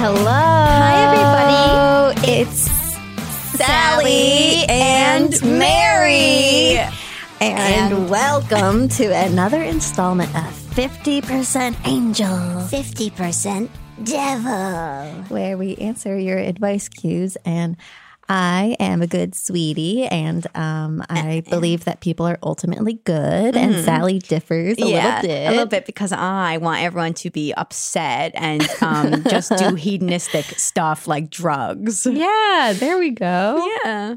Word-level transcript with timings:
Hello. 0.00 0.24
Hi, 0.24 2.14
everybody. 2.14 2.32
It's 2.40 2.70
Sally 3.58 4.64
and 4.68 5.30
Mary. 5.42 6.78
And, 7.40 7.92
And- 7.92 8.08
welcome 8.08 8.88
to 8.96 9.04
another 9.14 9.62
installment 9.62 10.34
of 10.34 10.52
50% 10.74 11.76
Angel, 11.86 12.26
50% 12.28 13.68
devil. 14.02 15.24
where 15.28 15.58
we 15.58 15.76
answer 15.76 16.18
your 16.18 16.38
advice 16.38 16.88
cues. 16.88 17.36
And 17.44 17.76
I 18.32 18.76
am 18.78 19.02
a 19.02 19.08
good 19.08 19.34
sweetie, 19.34 20.04
and 20.04 20.46
um, 20.54 21.04
I 21.10 21.42
believe 21.50 21.84
that 21.86 22.00
people 22.00 22.28
are 22.28 22.38
ultimately 22.44 23.00
good. 23.02 23.56
And 23.56 23.84
Sally 23.84 24.20
differs 24.20 24.78
a 24.78 24.86
yeah, 24.86 25.16
little 25.16 25.22
bit. 25.22 25.46
a 25.48 25.50
little 25.50 25.66
bit 25.66 25.84
because 25.84 26.12
I 26.12 26.58
want 26.58 26.80
everyone 26.80 27.14
to 27.14 27.30
be 27.30 27.52
upset 27.52 28.30
and 28.36 28.62
um, 28.82 29.24
just 29.24 29.50
do 29.56 29.74
hedonistic 29.74 30.44
stuff 30.44 31.08
like 31.08 31.28
drugs. 31.28 32.06
Yeah, 32.06 32.72
there 32.76 32.98
we 32.98 33.10
go. 33.10 33.68
Yeah. 33.84 34.14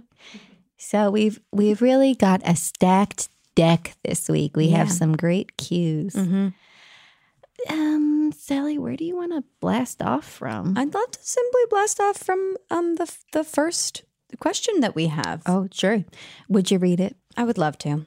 So 0.77 1.09
we've 1.09 1.39
we've 1.51 1.81
really 1.81 2.13
got 2.13 2.41
a 2.45 2.55
stacked 2.55 3.29
deck 3.55 3.95
this 4.03 4.29
week. 4.29 4.55
We 4.55 4.69
have 4.69 4.91
some 4.91 5.17
great 5.17 5.57
cues. 5.57 6.13
hmm 6.13 6.49
Um, 7.69 8.31
Sally, 8.37 8.77
where 8.77 8.95
do 8.95 9.05
you 9.05 9.15
want 9.15 9.31
to 9.33 9.43
blast 9.59 10.01
off 10.01 10.25
from? 10.25 10.77
I'd 10.77 10.93
love 10.93 11.11
to 11.11 11.19
simply 11.21 11.61
blast 11.69 11.99
off 11.99 12.17
from 12.17 12.57
um, 12.69 12.95
the 12.95 13.11
the 13.31 13.43
first 13.43 14.03
question 14.39 14.79
that 14.81 14.95
we 14.95 15.07
have. 15.07 15.41
oh, 15.45 15.67
sure. 15.71 16.03
Would 16.49 16.71
you 16.71 16.77
read 16.79 16.99
it? 16.99 17.15
I 17.37 17.43
would 17.43 17.57
love 17.57 17.77
to. 17.79 18.05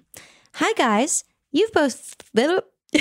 Hi 0.54 0.72
guys, 0.74 1.24
you've 1.52 1.72
both 1.72 2.14
little. 2.34 2.62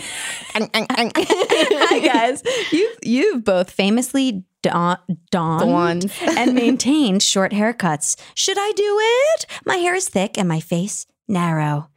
Hi 0.55 1.99
guys, 1.99 2.43
you've 2.71 2.97
you've 3.03 3.43
both 3.43 3.69
famously 3.71 4.43
don- 4.61 4.97
donned 5.31 6.11
and 6.21 6.53
maintained 6.53 7.21
short 7.23 7.51
haircuts. 7.51 8.17
Should 8.33 8.57
I 8.59 8.71
do 8.75 8.97
it? 9.01 9.45
My 9.65 9.75
hair 9.77 9.95
is 9.95 10.09
thick 10.09 10.37
and 10.37 10.47
my 10.49 10.59
face 10.59 11.05
narrow. 11.27 11.89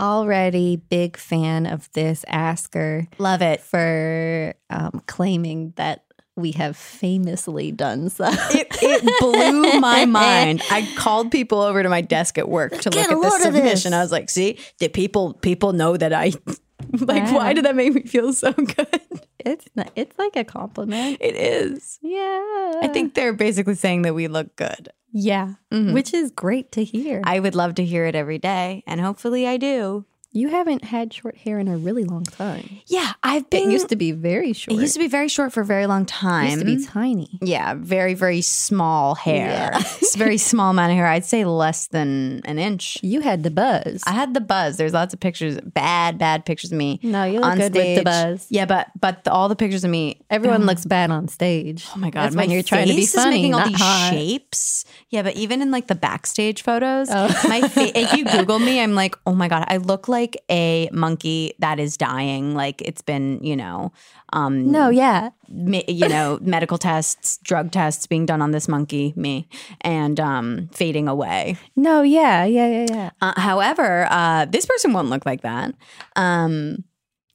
Already 0.00 0.76
big 0.76 1.16
fan 1.16 1.66
of 1.66 1.92
this 1.92 2.24
asker 2.26 3.06
Love 3.18 3.42
it. 3.42 3.60
for 3.60 4.54
um, 4.70 5.02
claiming 5.06 5.74
that 5.76 6.04
we 6.36 6.52
have 6.52 6.74
famously 6.76 7.70
done 7.70 8.08
so. 8.08 8.24
It, 8.30 8.68
it 8.80 9.20
blew 9.20 9.78
my 9.78 10.04
mind. 10.06 10.62
I 10.70 10.88
called 10.96 11.30
people 11.30 11.60
over 11.60 11.82
to 11.82 11.88
my 11.90 12.00
desk 12.00 12.38
at 12.38 12.48
work 12.48 12.72
to 12.80 12.88
Get 12.88 13.10
look 13.10 13.24
at 13.24 13.30
this. 13.32 13.42
submission. 13.42 13.92
I 13.92 14.00
was 14.00 14.10
like, 14.10 14.30
"See, 14.30 14.58
did 14.78 14.94
people 14.94 15.34
people 15.34 15.74
know 15.74 15.96
that 15.98 16.14
I 16.14 16.32
like? 16.98 17.24
Wow. 17.24 17.34
Why 17.36 17.52
did 17.52 17.66
that 17.66 17.76
make 17.76 17.92
me 17.92 18.02
feel 18.02 18.32
so 18.32 18.52
good? 18.52 19.00
it's 19.38 19.66
not, 19.74 19.90
it's 19.96 20.18
like 20.18 20.36
a 20.36 20.44
compliment. 20.44 21.18
It 21.20 21.34
is. 21.34 21.98
Yeah, 22.00 22.72
I 22.82 22.88
think 22.90 23.12
they're 23.14 23.32
basically 23.34 23.74
saying 23.74 24.02
that 24.02 24.14
we 24.14 24.26
look 24.28 24.56
good. 24.56 24.88
Yeah, 25.12 25.54
Mhm. 25.72 25.92
which 25.94 26.12
is 26.14 26.30
great 26.30 26.72
to 26.72 26.84
hear. 26.84 27.20
I 27.24 27.40
would 27.40 27.54
love 27.54 27.74
to 27.76 27.84
hear 27.84 28.04
it 28.06 28.14
every 28.14 28.38
day, 28.38 28.82
and 28.86 29.00
hopefully, 29.00 29.46
I 29.46 29.56
do. 29.56 30.04
You 30.32 30.48
haven't 30.48 30.84
had 30.84 31.12
short 31.12 31.36
hair 31.36 31.58
in 31.58 31.66
a 31.68 31.76
really 31.76 32.04
long 32.04 32.22
time. 32.24 32.78
Yeah, 32.86 33.12
I've 33.22 33.42
It 33.42 33.50
been. 33.50 33.70
used 33.70 33.88
to 33.88 33.96
be 33.96 34.12
very 34.12 34.52
short. 34.52 34.76
It 34.76 34.80
used 34.80 34.92
to 34.94 35.00
be 35.00 35.08
very 35.08 35.28
short 35.28 35.52
for 35.52 35.60
a 35.62 35.64
very 35.64 35.86
long 35.86 36.06
time. 36.06 36.46
It 36.46 36.50
used 36.50 36.58
to 36.60 36.64
be 36.66 36.84
tiny. 36.84 37.38
yeah, 37.42 37.74
very 37.74 38.14
very 38.14 38.40
small 38.40 39.14
hair. 39.16 39.70
Yeah. 39.72 39.78
it's 40.00 40.14
very 40.16 40.38
small 40.38 40.70
amount 40.70 40.92
of 40.92 40.96
hair. 40.96 41.06
I'd 41.06 41.24
say 41.24 41.44
less 41.44 41.88
than 41.88 42.42
an 42.44 42.58
inch. 42.58 42.98
You 43.02 43.20
had 43.22 43.42
the 43.42 43.50
buzz. 43.50 44.02
I 44.06 44.12
had 44.12 44.34
the 44.34 44.40
buzz. 44.40 44.76
There's 44.76 44.92
lots 44.92 45.12
of 45.14 45.20
pictures, 45.20 45.58
bad, 45.60 46.18
bad 46.18 46.44
pictures 46.44 46.70
of 46.72 46.78
me. 46.78 47.00
no, 47.02 47.24
you 47.24 47.40
look 47.40 47.44
on 47.50 47.58
good 47.58 47.72
stage. 47.72 47.96
with 47.96 48.04
the 48.04 48.04
buzz. 48.04 48.46
Yeah, 48.50 48.66
but 48.66 48.88
but 49.00 49.24
the, 49.24 49.32
all 49.32 49.48
the 49.48 49.56
pictures 49.56 49.84
of 49.84 49.90
me. 49.90 50.20
Everyone 50.30 50.60
um, 50.62 50.66
looks 50.66 50.84
bad 50.84 51.10
on 51.10 51.28
stage. 51.28 51.86
Oh 51.94 51.98
my 51.98 52.10
god! 52.10 52.22
That's 52.24 52.34
my 52.36 52.42
when 52.42 52.50
you're 52.50 52.62
trying 52.62 52.86
to 52.88 52.94
be 52.94 53.06
funny, 53.06 53.36
making 53.36 53.54
all 53.54 53.66
these 53.66 53.80
hot. 53.80 54.10
shapes. 54.10 54.84
Yeah, 55.08 55.22
but 55.22 55.34
even 55.34 55.60
in 55.62 55.70
like 55.72 55.88
the 55.88 55.94
backstage 55.96 56.62
photos, 56.62 57.08
Oh. 57.10 57.26
my 57.48 57.62
fa- 57.66 57.98
if 57.98 58.12
you 58.12 58.24
Google 58.24 58.58
me, 58.60 58.80
I'm 58.80 58.94
like, 58.94 59.16
oh 59.26 59.34
my 59.34 59.48
god, 59.48 59.64
I 59.66 59.78
look 59.78 60.06
like 60.08 60.19
a 60.50 60.88
monkey 60.92 61.54
that 61.58 61.78
is 61.78 61.96
dying. 61.96 62.54
Like 62.54 62.80
it's 62.82 63.02
been, 63.02 63.42
you 63.42 63.56
know, 63.56 63.92
um, 64.32 64.70
No, 64.70 64.88
yeah. 64.90 65.30
me, 65.48 65.84
you 65.88 66.08
know, 66.08 66.38
medical 66.42 66.78
tests, 66.78 67.38
drug 67.38 67.70
tests 67.70 68.06
being 68.06 68.26
done 68.26 68.40
on 68.42 68.50
this 68.52 68.68
monkey, 68.68 69.12
me, 69.16 69.48
and 69.80 70.18
um, 70.20 70.68
fading 70.72 71.08
away. 71.08 71.56
No, 71.76 72.02
yeah, 72.02 72.44
yeah, 72.44 72.68
yeah, 72.68 72.86
yeah. 72.90 73.10
Uh, 73.20 73.40
however, 73.40 74.06
uh, 74.10 74.44
this 74.46 74.66
person 74.66 74.92
won't 74.92 75.10
look 75.10 75.26
like 75.26 75.42
that. 75.42 75.74
Um, 76.16 76.84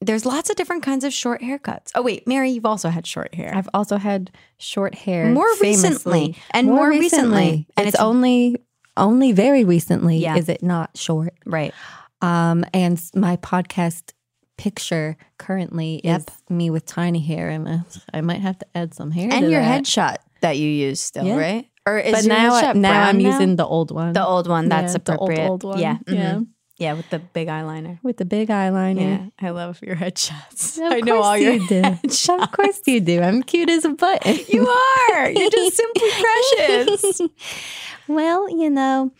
there's 0.00 0.26
lots 0.26 0.50
of 0.50 0.56
different 0.56 0.82
kinds 0.82 1.04
of 1.04 1.12
short 1.12 1.40
haircuts. 1.40 1.90
Oh 1.94 2.02
wait, 2.02 2.26
Mary, 2.28 2.50
you've 2.50 2.66
also 2.66 2.90
had 2.90 3.06
short 3.06 3.34
hair. 3.34 3.52
I've 3.54 3.68
also 3.72 3.96
had 3.96 4.30
short 4.58 4.94
hair 4.94 5.30
More 5.30 5.54
famously. 5.56 5.88
recently, 5.90 6.36
and 6.52 6.66
more 6.68 6.88
recently, 6.90 7.66
and 7.76 7.86
it's, 7.86 7.94
it's- 7.94 8.02
only 8.04 8.56
only 8.98 9.32
very 9.32 9.64
recently 9.64 10.18
Yeah. 10.18 10.36
is 10.36 10.48
it 10.48 10.62
not 10.62 10.96
short. 10.96 11.34
right. 11.44 11.74
Um, 12.22 12.64
and 12.72 13.00
my 13.14 13.36
podcast 13.36 14.12
picture 14.56 15.16
currently 15.38 16.00
Yep. 16.02 16.20
is 16.20 16.26
me 16.48 16.70
with 16.70 16.86
tiny 16.86 17.20
hair, 17.20 17.48
and 17.50 17.68
uh, 17.68 17.78
I 18.14 18.20
might 18.22 18.40
have 18.40 18.58
to 18.58 18.66
add 18.74 18.94
some 18.94 19.10
hair. 19.10 19.28
and 19.30 19.50
your 19.50 19.60
that. 19.60 19.82
headshot 19.84 20.16
that 20.40 20.56
you 20.56 20.68
use 20.68 21.00
still, 21.00 21.24
Yeah. 21.26 21.36
right? 21.36 21.66
Or 21.86 21.98
is 21.98 22.12
But 22.12 22.24
your 22.24 22.34
now, 22.36 22.54
I, 22.54 22.62
headshot 22.62 22.74
now 22.76 23.02
I'm 23.02 23.20
using 23.20 23.56
the 23.56 23.66
old 23.66 23.90
one. 23.90 24.12
the 24.12 24.24
old 24.26 24.48
one. 24.48 24.68
That's 24.68 24.94
Yeah, 24.94 24.98
the 25.04 25.16
old, 25.18 25.30
appropriate. 25.30 25.48
old 25.50 25.62
one. 25.64 25.78
Yeah, 25.78 25.98
yeah, 26.08 26.34
mhm. 26.34 26.46
yeah, 26.78 26.94
with 26.94 27.08
the 27.10 27.18
big 27.20 27.46
eyeliner. 27.48 27.98
with 28.02 28.16
the 28.16 28.24
big 28.24 28.48
eyeliner. 28.48 29.30
Yeah, 29.40 29.46
I 29.48 29.50
love 29.50 29.78
your 29.82 29.94
headshots. 29.96 30.78
Of 30.84 30.92
I 30.92 31.00
know 31.00 31.22
all 31.22 31.36
your 31.36 31.52
you 31.52 31.68
do. 31.68 31.82
headshots. 31.82 32.42
Of 32.42 32.50
course 32.52 32.80
you 32.86 33.00
do. 33.00 33.20
I'm 33.22 33.42
cute 33.42 33.68
as 33.70 33.84
a 33.84 33.90
button. 33.90 34.36
You 34.48 34.66
are. 34.66 35.30
You're 35.30 35.50
just 35.50 35.76
simply 35.82 36.10
precious. 36.22 37.20
well, 38.08 38.48
you 38.50 38.70
know, 38.70 39.12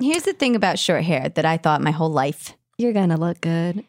Here's 0.00 0.22
the 0.24 0.32
thing 0.32 0.54
about 0.56 0.78
short 0.78 1.04
hair 1.04 1.28
that 1.30 1.44
I 1.44 1.56
thought 1.56 1.80
my 1.82 1.90
whole 1.90 2.10
life. 2.10 2.54
you're 2.78 2.92
gonna 2.92 3.16
look 3.16 3.40
good. 3.40 3.84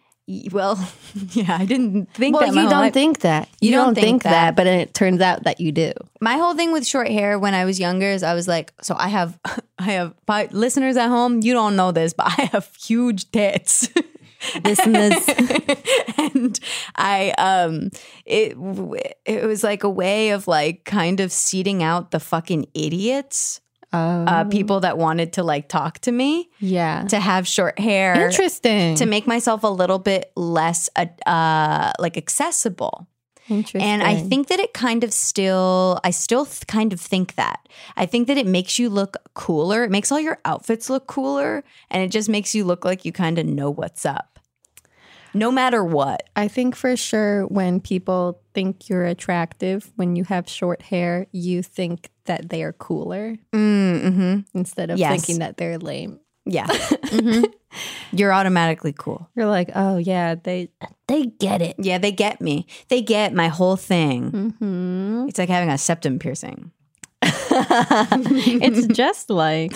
Well, 0.52 0.78
yeah, 1.32 1.58
I 1.60 1.66
didn't 1.66 2.14
think 2.14 2.36
well, 2.40 2.52
that. 2.52 2.56
you 2.56 2.70
don't 2.70 2.82
life- 2.82 2.94
think 2.94 3.20
that. 3.22 3.50
You, 3.62 3.70
You 3.70 3.76
don't, 3.76 3.86
don't 3.88 3.96
think, 3.96 4.06
think 4.06 4.24
that. 4.24 4.30
that. 4.32 4.56
but 4.56 4.68
it 4.68 4.94
turns 4.94 5.22
out 5.22 5.44
that 5.46 5.60
you 5.60 5.72
do. 5.72 5.92
my 6.22 6.38
whole 6.38 6.54
thing 6.56 6.72
with 6.72 6.86
short 6.86 7.08
hair 7.10 7.40
when 7.40 7.56
I 7.56 7.66
was 7.66 7.80
younger 7.80 8.06
is 8.08 8.22
I 8.22 8.36
was 8.36 8.48
like, 8.48 8.72
so 8.82 8.96
I 8.98 9.08
have, 9.08 9.40
I 9.80 9.84
have 9.94 10.14
listeners 10.52 10.98
at 10.98 11.08
home. 11.08 11.42
You 11.42 11.54
don't 11.54 11.76
know 11.76 11.92
this, 11.92 12.14
but 12.14 12.28
I 12.28 12.44
have 12.54 12.70
huge 12.76 13.32
tits. 13.32 13.90
Listeners, 14.64 15.28
and 15.28 15.50
this 15.68 15.82
and 16.18 16.60
I 16.96 17.32
um 17.38 17.90
it 18.26 18.56
it 19.26 19.44
was 19.46 19.66
like 19.66 19.84
a 19.84 19.90
way 19.90 20.30
of 20.30 20.48
like 20.48 20.86
kind 20.86 21.20
of 21.20 21.34
seeding 21.34 21.84
out 21.84 22.12
the 22.12 22.22
fucking 22.22 22.68
idiots 22.74 23.60
uh 23.94 24.44
Oh. 24.46 24.50
people 24.50 24.80
that 24.82 24.98
wanted 24.98 25.34
to 25.34 25.44
like 25.44 25.68
talk 25.68 26.00
to 26.00 26.12
me 26.12 26.50
yeah, 26.60 27.06
to 27.10 27.20
have 27.20 27.48
short 27.48 27.80
hair 27.80 28.14
interesting. 28.28 28.96
to 28.96 29.06
make 29.06 29.26
myself 29.26 29.64
a 29.64 29.68
little 29.68 30.00
bit 30.00 30.32
less 30.36 30.90
uh, 30.96 31.06
uh 31.26 31.92
like 32.00 32.16
accessible 32.18 33.08
Interesting. 33.50 33.82
And 33.82 34.04
I 34.04 34.16
think 34.16 34.48
that 34.50 34.60
it 34.60 34.76
kind 34.76 35.04
of 35.04 35.12
still, 35.12 36.00
I 36.04 36.12
still 36.12 36.46
th- 36.46 36.68
kind 36.68 36.94
of 36.94 37.02
think 37.02 37.34
that. 37.34 37.68
I 37.98 38.06
think 38.06 38.28
that 38.28 38.38
it 38.38 38.46
makes 38.46 38.78
you 38.78 38.90
look 38.92 39.18
cooler. 39.34 39.84
It 39.84 39.90
makes 39.90 40.12
all 40.12 40.20
your 40.20 40.38
outfits 40.46 40.88
look 40.88 41.08
cooler. 41.08 41.64
And 41.90 42.04
it 42.04 42.12
just 42.12 42.30
makes 42.30 42.54
you 42.54 42.64
look 42.64 42.86
like 42.86 43.06
you 43.06 43.12
kind 43.12 43.40
of 43.40 43.48
know 43.48 43.72
what's 43.72 44.06
up. 44.06 44.29
No 45.34 45.52
matter 45.52 45.84
what. 45.84 46.24
I 46.36 46.48
think 46.48 46.76
for 46.76 46.96
sure 46.98 47.46
when 47.48 47.80
people 47.80 48.42
think 48.54 48.90
you're 48.90 49.06
attractive 49.06 49.92
when 49.96 50.16
you 50.16 50.24
have 50.26 50.50
short 50.50 50.81
hair, 50.81 51.28
you 51.31 51.62
think 51.64 52.10
that 52.26 52.50
they 52.50 52.64
are 52.64 52.74
cooler 52.74 53.36
Mm-hmm. 53.54 54.40
instead 54.58 54.90
of 54.90 54.98
Yes. 55.00 55.12
thinking 55.12 55.40
that 55.40 55.58
they're 55.58 55.78
lame. 55.78 56.20
Yeah. 56.46 56.68
Mhm. 57.10 57.46
You're 58.12 58.34
automatically 58.34 58.94
cool. 58.98 59.30
You're 59.36 59.46
like, 59.46 59.70
oh 59.76 59.98
yeah, 59.98 60.34
they 60.34 60.70
they 61.08 61.26
get 61.28 61.62
it. 61.62 61.76
Yeah, 61.78 62.00
they 62.00 62.12
get 62.12 62.42
me. 62.42 62.66
They 62.88 63.02
get 63.04 63.31
my 63.34 63.48
whole 63.48 63.76
thing. 63.76 64.31
Mm-hmm. 64.31 65.26
It's 65.30 65.38
like 65.38 65.50
having 65.50 65.70
a 65.70 65.78
septum 65.78 66.18
piercing. 66.18 66.72
it's 67.22 68.88
just 68.88 69.30
like 69.30 69.74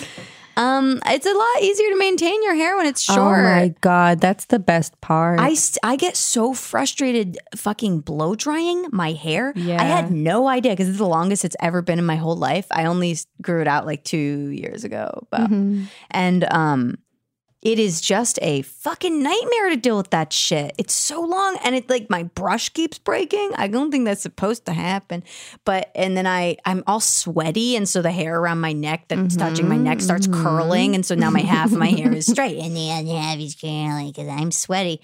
Um, 0.56 1.02
it's 1.06 1.26
a 1.26 1.34
lot 1.34 1.62
easier 1.64 1.90
to 1.90 1.98
maintain 1.98 2.44
your 2.44 2.56
hair 2.56 2.78
when 2.78 2.86
it's 2.86 3.02
short. 3.02 3.40
Oh 3.40 3.44
my 3.44 3.74
god, 3.82 4.20
that's 4.22 4.46
the 4.46 4.60
best 4.60 5.00
part. 5.02 5.40
I, 5.40 5.54
st- 5.56 5.80
I 5.84 5.96
get 5.96 6.16
so 6.16 6.54
frustrated 6.54 7.38
fucking 7.56 8.02
blow 8.02 8.36
drying 8.36 8.86
my 8.92 9.14
hair. 9.14 9.54
Yeah. 9.56 9.82
I 9.82 9.86
had 9.86 10.12
no 10.12 10.48
idea 10.48 10.74
because 10.74 10.90
it's 10.90 10.98
the 11.00 11.08
longest 11.08 11.44
it's 11.46 11.56
ever 11.60 11.82
been 11.82 11.98
in 12.00 12.06
my 12.06 12.18
whole 12.18 12.36
life. 12.36 12.68
I 12.72 12.86
only 12.86 13.18
grew 13.42 13.62
it 13.62 13.68
out 13.68 13.86
like 13.86 14.04
two 14.04 14.18
years 14.50 14.84
ago. 14.84 15.28
But, 15.30 15.50
Mhm. 15.50 15.88
And 16.12 16.44
um, 16.46 16.98
it 17.64 17.80
is 17.80 18.02
just 18.02 18.38
a 18.42 18.62
fucking 18.62 19.24
nightmare 19.24 19.70
to 19.70 19.78
deal 19.78 19.96
with 19.96 20.10
that 20.10 20.34
shit. 20.34 20.76
It's 20.78 20.94
so 20.94 21.22
long 21.22 21.58
and 21.64 21.74
it 21.74 21.90
like 21.90 22.10
my 22.10 22.24
brush 22.24 22.68
keeps 22.70 23.00
breaking. 23.00 23.52
I 23.56 23.70
don't 23.70 23.90
think 23.90 24.04
that's 24.04 24.22
supposed 24.22 24.66
to 24.66 24.74
happen. 24.74 25.24
But 25.64 25.90
and 25.96 26.18
then 26.18 26.28
I 26.28 26.58
I'm 26.66 26.84
all 26.88 27.00
sweaty 27.00 27.78
and 27.78 27.88
so 27.88 28.02
the 28.02 28.12
hair 28.12 28.38
around 28.38 28.60
my 28.60 28.74
neck 28.74 29.06
that's 29.08 29.38
touching 29.38 29.70
my 29.70 29.78
neck 29.78 30.02
starts 30.02 30.28
mm-hmm. 30.28 30.44
curling 30.44 30.94
and 30.94 31.06
so 31.06 31.16
now 31.16 31.30
my 31.30 31.40
half 31.40 31.72
of 31.72 31.78
my 31.78 31.88
hair 31.88 32.12
is 32.12 32.26
straight 32.26 32.58
and 32.64 32.76
the 32.76 32.92
other 32.92 33.18
half 33.18 33.40
is 33.40 33.56
curly 33.56 34.12
because 34.12 34.28
I'm 34.28 34.52
sweaty. 34.52 35.00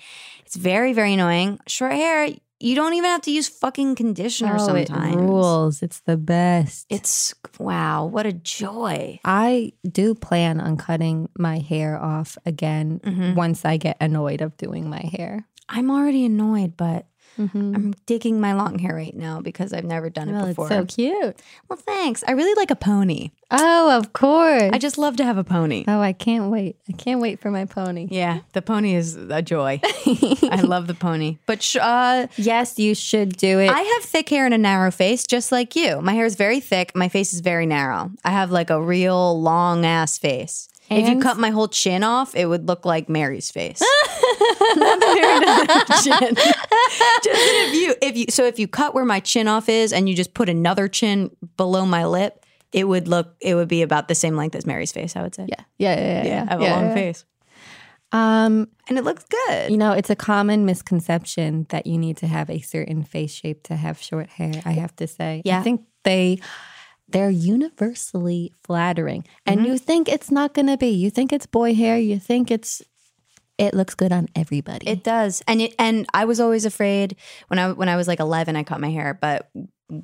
It's 0.46 0.58
very 0.58 0.92
very 0.92 1.14
annoying. 1.14 1.62
Short 1.66 1.94
hair, 1.94 2.28
you 2.60 2.76
don't 2.76 2.94
even 2.94 3.10
have 3.10 3.22
to 3.24 3.32
use 3.32 3.48
fucking 3.48 3.96
conditioner 3.96 4.56
Oh, 4.56 4.66
sometimes. 4.66 5.16
it 5.16 5.20
rules. 5.20 5.82
It's 5.82 6.02
the 6.02 6.18
best. 6.18 6.86
It's 6.90 7.34
wow, 7.58 8.06
what 8.06 8.26
a 8.26 8.34
joy. 8.34 9.20
I 9.24 9.74
do 9.90 10.14
plan 10.16 10.60
on 10.60 10.78
cutting 10.78 11.30
my 11.38 11.60
hair 11.60 11.98
off 11.98 12.38
again 12.46 13.00
Mm-hmm. 13.04 13.36
once 13.36 13.66
I 13.66 13.78
get 13.78 13.98
annoyed 14.02 14.42
of 14.42 14.56
doing 14.58 14.90
my 14.90 15.02
hair. 15.14 15.48
I'm 15.70 15.92
already 15.92 16.26
annoyed, 16.26 16.76
but 16.76 17.06
Mm-hmm. 17.40 17.76
I'm 17.76 17.94
digging 18.06 18.42
my 18.42 18.54
long 18.54 18.78
hair 18.80 18.94
right 18.94 19.16
now 19.16 19.40
because 19.42 19.72
I've 19.74 19.86
never 19.86 20.10
done 20.10 20.28
it 20.30 20.34
Well, 20.34 20.46
before. 20.48 20.66
it's 20.68 20.76
so 20.76 20.86
cute. 21.02 21.42
well, 21.70 21.78
thanks. 21.80 22.24
I 22.28 22.32
really 22.34 22.54
like 22.56 22.70
a 22.70 22.76
pony. 22.76 23.32
Oh, 23.52 23.98
of 23.98 24.14
course. 24.14 24.70
I 24.74 24.78
just 24.78 24.98
love 25.00 25.16
to 25.18 25.24
have 25.24 25.38
a 25.38 25.44
pony. 25.44 25.84
oh, 25.88 26.00
I 26.02 26.14
can't 26.14 26.52
wait. 26.52 26.76
I 26.88 26.92
can't 26.94 27.20
wait 27.20 27.40
for 27.40 27.50
my 27.50 27.66
pony. 27.66 28.08
Yeah, 28.12 28.40
the 28.54 28.62
pony 28.62 28.94
is 28.94 29.16
a 29.16 29.42
joy. 29.42 29.80
I 29.84 30.62
love 30.64 30.86
the 30.88 30.94
pony. 30.94 31.38
But 31.48 31.64
sh- 31.64 31.78
uh, 31.82 32.28
Yes, 32.38 32.78
you 32.78 32.94
should 32.94 33.36
do 33.38 33.58
it. 33.60 33.70
I 33.72 33.82
have 33.82 34.04
thick 34.04 34.30
hair 34.30 34.46
and 34.46 34.54
a 34.54 34.58
narrow 34.58 34.92
face, 34.92 35.26
just 35.26 35.52
like 35.52 35.76
you. 35.76 36.00
My 36.02 36.14
hair 36.14 36.26
is 36.26 36.36
very 36.36 36.60
thick. 36.60 36.96
My 36.96 37.10
face 37.10 37.34
is 37.34 37.40
very 37.40 37.66
narrow. 37.66 38.12
I 38.24 38.30
have 38.30 38.52
like 38.52 38.70
a 38.70 38.80
real 38.80 39.42
long 39.42 39.84
ass 39.86 40.18
face. 40.20 40.69
If 40.90 41.08
you 41.10 41.20
cut 41.22 41.38
my 41.38 41.50
whole 41.50 41.68
chin 41.68 42.04
off, 42.04 42.36
it 42.36 42.46
would 42.46 42.68
look 42.68 42.86
like 42.86 43.10
Mary's 43.10 43.52
face. 43.52 43.80
Not 44.76 45.00
that 45.00 45.14
Mary 45.16 45.96
doesn't 45.96 46.20
chin. 46.20 46.36
just 47.24 47.28
if 47.28 47.74
you 47.74 47.96
if 48.02 48.18
you 48.18 48.26
so 48.30 48.46
if 48.46 48.60
you 48.60 48.68
cut 48.68 48.94
where 48.94 49.06
my 49.06 49.20
chin 49.20 49.48
off 49.48 49.70
is 49.70 49.94
and 49.94 50.08
you 50.10 50.16
just 50.16 50.34
put 50.34 50.50
another 50.50 50.88
chin 50.88 51.30
below 51.58 51.86
my 51.86 52.06
lip, 52.06 52.46
it 52.72 52.88
would 52.88 53.08
look 53.08 53.36
it 53.40 53.56
would 53.56 53.68
be 53.68 53.82
about 53.82 54.08
the 54.08 54.16
same 54.16 54.36
length 54.36 54.56
as 54.56 54.66
Mary's 54.66 54.92
face. 54.92 55.16
I 55.16 55.22
would 55.22 55.36
say. 55.36 55.46
yeah, 55.48 55.64
yeah, 55.78 55.96
yeah, 55.96 56.26
yeah. 56.26 56.46
I 56.48 56.52
have 56.52 56.62
yeah, 56.62 56.74
a 56.74 56.76
long 56.76 56.86
yeah. 56.90 56.94
face, 56.94 57.26
Um, 58.12 58.68
and 58.88 58.98
it 58.98 59.04
looks 59.04 59.24
good. 59.26 59.72
you 59.72 59.78
know, 59.78 59.92
it's 59.94 60.10
a 60.10 60.16
common 60.16 60.66
misconception 60.66 61.66
that 61.70 61.86
you 61.88 61.98
need 61.98 62.18
to 62.18 62.28
have 62.28 62.50
a 62.50 62.60
certain 62.60 63.04
face 63.04 63.32
shape 63.34 63.64
to 63.64 63.76
have 63.76 64.02
short 64.02 64.30
hair. 64.30 64.54
I 64.66 64.72
have 64.72 64.96
to 64.98 65.08
say, 65.08 65.42
Yeah. 65.46 65.60
I 65.60 65.64
think 65.64 65.82
they 66.04 66.40
they're 67.12 67.30
universally 67.30 68.54
flattering, 68.64 69.26
and 69.46 69.60
Mm-hmm. 69.62 69.72
you 69.72 69.78
think 69.78 70.08
it's 70.10 70.32
not 70.32 70.54
going 70.54 70.68
to 70.68 70.78
be. 70.78 70.90
You 70.90 71.10
think 71.10 71.34
it's 71.34 71.46
boy 71.46 71.74
hair. 71.76 71.98
You 71.98 72.20
think 72.20 72.52
it's 72.52 72.82
it 73.58 73.74
looks 73.74 73.94
good 73.96 74.14
on 74.14 74.28
everybody. 74.36 74.88
It 74.88 75.04
does, 75.04 75.44
and 75.48 75.62
it 75.62 75.76
and 75.78 76.06
I 76.14 76.26
was 76.26 76.40
always 76.40 76.66
afraid 76.66 77.16
when 77.48 77.60
I 77.60 77.72
when 77.72 77.90
I 77.90 77.96
was 77.98 78.08
like 78.08 78.20
eleven, 78.20 78.56
I 78.56 78.64
cut 78.64 78.80
my 78.80 78.90
hair, 78.92 79.18
but 79.20 79.50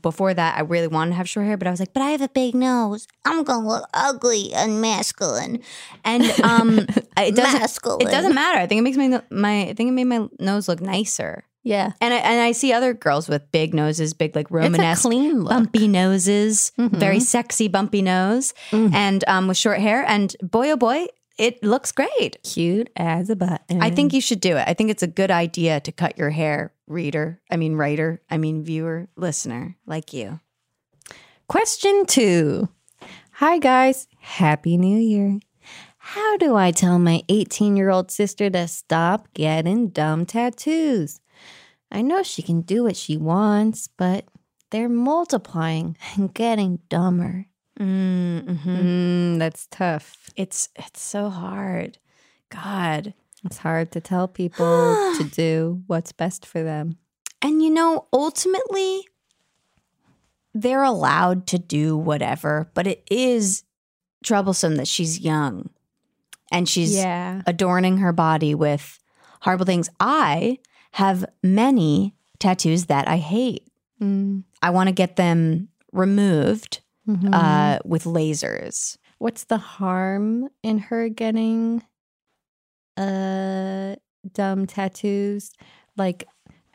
before 0.01 0.33
that, 0.33 0.57
I 0.57 0.61
really 0.61 0.87
wanted 0.87 1.11
to 1.11 1.15
have 1.17 1.29
short 1.29 1.45
hair, 1.45 1.57
but 1.57 1.67
I 1.67 1.71
was 1.71 1.79
like, 1.79 1.93
but 1.93 2.01
I 2.01 2.09
have 2.09 2.21
a 2.21 2.27
big 2.27 2.55
nose, 2.55 3.07
I'm 3.23 3.43
gonna 3.43 3.67
look 3.67 3.87
ugly 3.93 4.51
and 4.51 4.81
masculine, 4.81 5.61
and 6.03 6.23
um, 6.41 6.79
it 7.17 7.35
doesn't 7.35 7.59
Masculine. 7.61 8.07
it 8.07 8.11
doesn't 8.11 8.33
matter. 8.33 8.57
I 8.59 8.65
think 8.67 8.79
it 8.79 8.81
makes 8.81 8.97
my 8.97 9.21
my 9.29 9.61
I 9.69 9.73
think 9.73 9.89
it 9.89 9.93
made 9.93 10.05
my 10.05 10.27
nose 10.39 10.67
look 10.67 10.81
nicer, 10.81 11.43
yeah, 11.65 11.91
and 11.99 12.13
I, 12.13 12.17
and 12.17 12.39
I 12.41 12.53
see 12.53 12.71
other 12.71 12.93
girls 12.93 13.27
with 13.27 13.51
big 13.51 13.73
noses, 13.73 14.13
big 14.13 14.35
like 14.35 14.49
Romanesque 14.49 15.01
clean 15.01 15.41
look. 15.41 15.49
bumpy 15.49 15.87
noses, 15.89 16.71
Mhm. 16.79 16.91
very 16.97 17.19
sexy 17.19 17.67
bumpy 17.67 18.01
nose, 18.01 18.53
Mm. 18.71 18.93
and 18.93 19.23
um, 19.27 19.47
with 19.49 19.57
short 19.57 19.79
hair, 19.79 20.05
and 20.07 20.33
boy 20.41 20.71
oh 20.71 20.77
boy, 20.77 21.07
it 21.37 21.61
looks 21.61 21.91
great. 21.91 22.37
cute 22.43 22.89
as 22.95 23.29
a 23.29 23.35
button. 23.35 23.81
I 23.81 23.89
think 23.89 24.13
you 24.13 24.21
should 24.21 24.39
do 24.39 24.55
it. 24.55 24.63
I 24.67 24.73
think 24.73 24.89
it's 24.89 25.03
a 25.03 25.07
good 25.07 25.31
idea 25.31 25.81
to 25.81 25.91
cut 25.91 26.17
your 26.17 26.29
hair, 26.29 26.71
reader. 26.87 27.41
I 27.51 27.57
mean, 27.57 27.75
writer. 27.75 28.21
I 28.29 28.37
mean, 28.37 28.63
viewer, 28.63 29.09
listener, 29.17 29.75
like 29.85 30.13
you. 30.13 30.39
Question 31.47 32.05
two. 32.05 32.69
Hi, 33.33 33.57
guys. 33.59 34.07
Happy 34.19 34.77
New 34.77 34.97
Year. 34.97 35.39
How 35.97 36.37
do 36.37 36.55
I 36.55 36.71
tell 36.71 36.99
my 36.99 37.23
18 37.29 37.75
year 37.75 37.89
old 37.89 38.11
sister 38.11 38.49
to 38.51 38.67
stop 38.67 39.27
getting 39.33 39.89
dumb 39.89 40.25
tattoos? 40.25 41.19
I 41.91 42.01
know 42.01 42.23
she 42.23 42.41
can 42.41 42.61
do 42.61 42.83
what 42.83 42.95
she 42.97 43.15
wants, 43.17 43.87
but 43.87 44.25
they're 44.71 44.89
multiplying 44.89 45.97
and 46.15 46.33
getting 46.33 46.79
dumber. 46.89 47.45
Mm-hmm. 47.79 48.75
Mm, 48.75 49.39
that's 49.39 49.67
tough. 49.67 50.29
It's 50.35 50.69
it's 50.75 51.01
so 51.01 51.29
hard. 51.29 51.97
God, 52.49 53.13
It's 53.43 53.57
hard 53.57 53.91
to 53.91 53.99
tell 54.01 54.27
people 54.27 54.95
to 55.17 55.23
do 55.35 55.83
what's 55.87 56.11
best 56.11 56.45
for 56.45 56.63
them. 56.63 56.97
and 57.41 57.61
you 57.61 57.69
know, 57.69 58.07
ultimately, 58.13 59.03
they're 60.53 60.83
allowed 60.83 61.47
to 61.47 61.59
do 61.59 61.97
whatever, 61.97 62.69
but 62.73 62.87
it 62.87 63.03
is 63.11 63.63
troublesome 64.23 64.77
that 64.77 64.87
she's 64.87 65.19
young, 65.19 65.69
and 66.51 66.67
she's 66.69 66.95
Yeah. 66.95 67.41
adorning 67.45 67.97
her 67.97 68.13
body 68.13 68.55
with 68.55 68.99
horrible 69.41 69.65
things. 69.65 69.89
I 69.99 70.59
have 70.95 71.25
many 71.43 72.15
tattoos 72.39 72.85
that 72.85 73.05
I 73.07 73.17
hate. 73.17 73.67
Mm, 74.01 74.43
I 74.61 74.69
want 74.69 74.87
to 74.87 74.93
get 74.93 75.17
them 75.17 75.67
removed 75.91 76.81
mhm. 77.07 77.33
uh, 77.33 77.79
with 77.83 78.05
lasers. 78.05 78.97
What's 79.17 79.43
the 79.45 79.57
harm 79.57 80.47
in 80.63 80.77
her 80.79 81.09
getting 81.09 81.83
uh 82.97 83.95
dumb 84.33 84.65
tattoos? 84.65 85.51
Like 85.97 86.25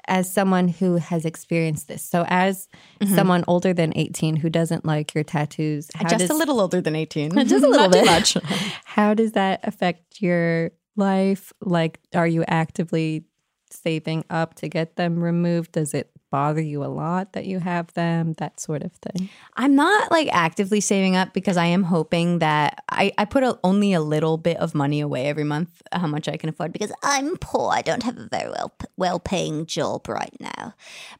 as 0.06 0.32
someone 0.32 0.68
who 0.68 0.96
has 0.96 1.24
experienced 1.24 1.88
this. 1.88 2.02
So 2.02 2.24
as 2.28 2.68
Mhm. 3.00 3.14
someone 3.14 3.44
older 3.46 3.72
than 3.72 3.92
18 3.96 4.36
who 4.36 4.50
doesn't 4.50 4.84
like 4.84 5.14
your 5.14 5.24
tattoos, 5.24 5.88
how 5.94 6.08
Just 6.08 6.18
does, 6.18 6.30
a 6.30 6.34
little 6.34 6.60
older 6.60 6.80
than 6.80 6.96
18. 6.96 7.30
Just 7.46 7.64
a 7.64 7.68
little 7.68 7.88
bit. 7.88 8.04
much. 8.06 8.36
How 8.84 9.14
does 9.14 9.32
that 9.32 9.60
affect 9.62 10.20
your 10.20 10.72
life? 10.96 11.52
Like 11.60 12.00
are 12.14 12.26
you 12.26 12.44
actively 12.48 13.24
saving 13.72 14.24
up 14.30 14.54
to 14.56 14.68
get 14.68 14.96
them 14.96 15.22
removed? 15.22 15.72
Does 15.72 15.94
it 15.94 16.10
bother 16.30 16.60
you 16.60 16.84
a 16.84 16.86
lot 16.86 17.32
that 17.32 17.46
you 17.46 17.58
have 17.58 17.92
them? 17.94 18.34
That 18.34 18.60
sort 18.60 18.82
of 18.82 18.92
thing. 18.92 19.28
I'm 19.56 19.74
not 19.74 20.10
like 20.10 20.28
actively 20.32 20.80
saving 20.80 21.16
up 21.16 21.32
because 21.32 21.56
I 21.56 21.66
am 21.66 21.82
hoping 21.84 22.38
that 22.38 22.82
I, 22.88 23.12
I 23.18 23.24
put 23.24 23.42
a, 23.42 23.58
only 23.64 23.92
a 23.92 24.00
little 24.00 24.36
bit 24.36 24.56
of 24.58 24.74
money 24.74 25.00
away 25.00 25.26
every 25.26 25.44
month, 25.44 25.82
how 25.92 26.06
much 26.06 26.28
I 26.28 26.36
can 26.36 26.48
afford 26.48 26.72
because 26.72 26.92
I'm 27.02 27.36
poor. 27.38 27.70
I 27.72 27.82
don't 27.82 28.02
have 28.02 28.16
a 28.18 28.28
very 28.30 28.50
well 28.50 28.72
well 28.96 29.18
paying 29.18 29.66
job 29.66 30.08
right 30.08 30.34
now. 30.40 30.74